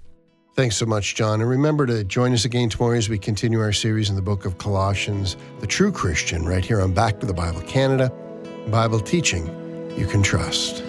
Thanks 0.55 0.75
so 0.75 0.85
much, 0.85 1.15
John. 1.15 1.39
And 1.39 1.49
remember 1.49 1.85
to 1.85 2.03
join 2.03 2.33
us 2.33 2.43
again 2.43 2.69
tomorrow 2.69 2.97
as 2.97 3.07
we 3.07 3.17
continue 3.17 3.61
our 3.61 3.71
series 3.71 4.09
in 4.09 4.15
the 4.15 4.21
book 4.21 4.45
of 4.45 4.57
Colossians, 4.57 5.37
The 5.59 5.67
True 5.67 5.91
Christian, 5.91 6.45
right 6.45 6.65
here 6.65 6.81
on 6.81 6.93
Back 6.93 7.19
to 7.21 7.25
the 7.25 7.33
Bible 7.33 7.61
Canada, 7.61 8.11
Bible 8.67 8.99
teaching 8.99 9.47
you 9.97 10.05
can 10.05 10.21
trust. 10.21 10.83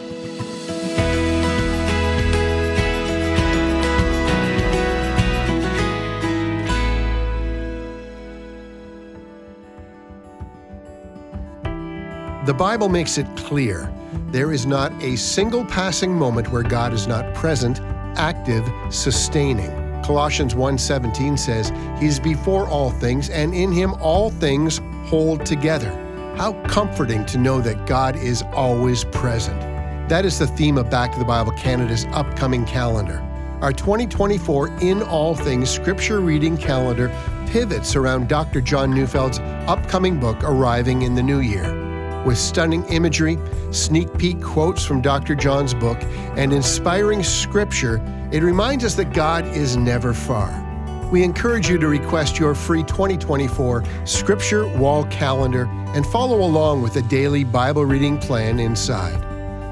The 12.51 12.55
Bible 12.55 12.89
makes 12.89 13.17
it 13.17 13.29
clear 13.37 13.89
there 14.33 14.51
is 14.51 14.67
not 14.67 14.91
a 15.01 15.15
single 15.15 15.65
passing 15.65 16.13
moment 16.13 16.51
where 16.51 16.65
God 16.65 16.93
is 16.93 17.07
not 17.07 17.33
present, 17.33 17.81
active, 18.17 18.69
sustaining. 18.89 19.71
Colossians 20.03 20.57
1:17 20.57 21.37
says, 21.37 21.71
"He's 22.01 22.19
before 22.19 22.67
all 22.67 22.91
things 22.91 23.31
and 23.31 23.55
in 23.55 23.71
him 23.71 23.95
all 24.01 24.31
things 24.31 24.81
hold 25.07 25.47
together." 25.47 25.97
How 26.37 26.55
comforting 26.67 27.25
to 27.27 27.39
know 27.39 27.61
that 27.61 27.87
God 27.87 28.17
is 28.17 28.43
always 28.53 29.05
present. 29.05 29.61
That 30.09 30.25
is 30.25 30.37
the 30.37 30.49
theme 30.49 30.77
of 30.77 30.91
Back 30.91 31.13
to 31.13 31.21
the 31.21 31.25
Bible 31.25 31.53
Canada's 31.53 32.05
upcoming 32.13 32.65
calendar. 32.65 33.23
Our 33.63 33.73
2024 33.73 34.71
In 34.81 35.03
All 35.03 35.37
Things 35.37 35.71
scripture 35.71 36.19
reading 36.19 36.57
calendar 36.57 37.13
pivots 37.47 37.95
around 37.95 38.27
Dr. 38.27 38.61
John 38.61 38.93
Neufeld's 38.93 39.39
upcoming 39.69 40.19
book 40.19 40.43
arriving 40.43 41.03
in 41.03 41.15
the 41.15 41.23
new 41.23 41.39
year 41.39 41.90
with 42.25 42.39
stunning 42.39 42.85
imagery, 42.85 43.39
sneak 43.71 44.17
peek 44.19 44.41
quotes 44.41 44.85
from 44.85 45.01
Dr. 45.01 45.35
John's 45.35 45.75
book, 45.75 45.99
and 46.37 46.53
inspiring 46.53 47.23
scripture, 47.23 48.01
it 48.33 48.43
reminds 48.43 48.85
us 48.85 48.95
that 48.97 49.13
God 49.13 49.47
is 49.47 49.77
never 49.77 50.13
far. 50.13 50.67
We 51.11 51.25
encourage 51.25 51.69
you 51.69 51.79
to 51.79 51.89
request 51.89 52.39
your 52.39 52.55
free 52.55 52.85
2024 52.85 53.85
Scripture 54.05 54.67
Wall 54.79 55.05
Calendar 55.07 55.67
and 55.95 56.07
follow 56.07 56.43
along 56.43 56.83
with 56.83 56.95
a 56.97 57.03
daily 57.03 57.43
Bible 57.43 57.85
reading 57.85 58.17
plan 58.17 58.61
inside. 58.61 59.27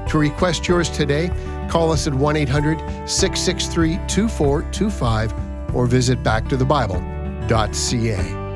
To 0.09 0.17
request 0.17 0.67
yours 0.67 0.89
today, 0.89 1.31
call 1.69 1.93
us 1.93 2.07
at 2.07 2.13
1 2.13 2.35
800 2.35 3.07
663 3.07 3.99
2425 4.07 5.33
or 5.73 5.85
visit 5.85 6.21
backtothebible.ca. 6.23 8.48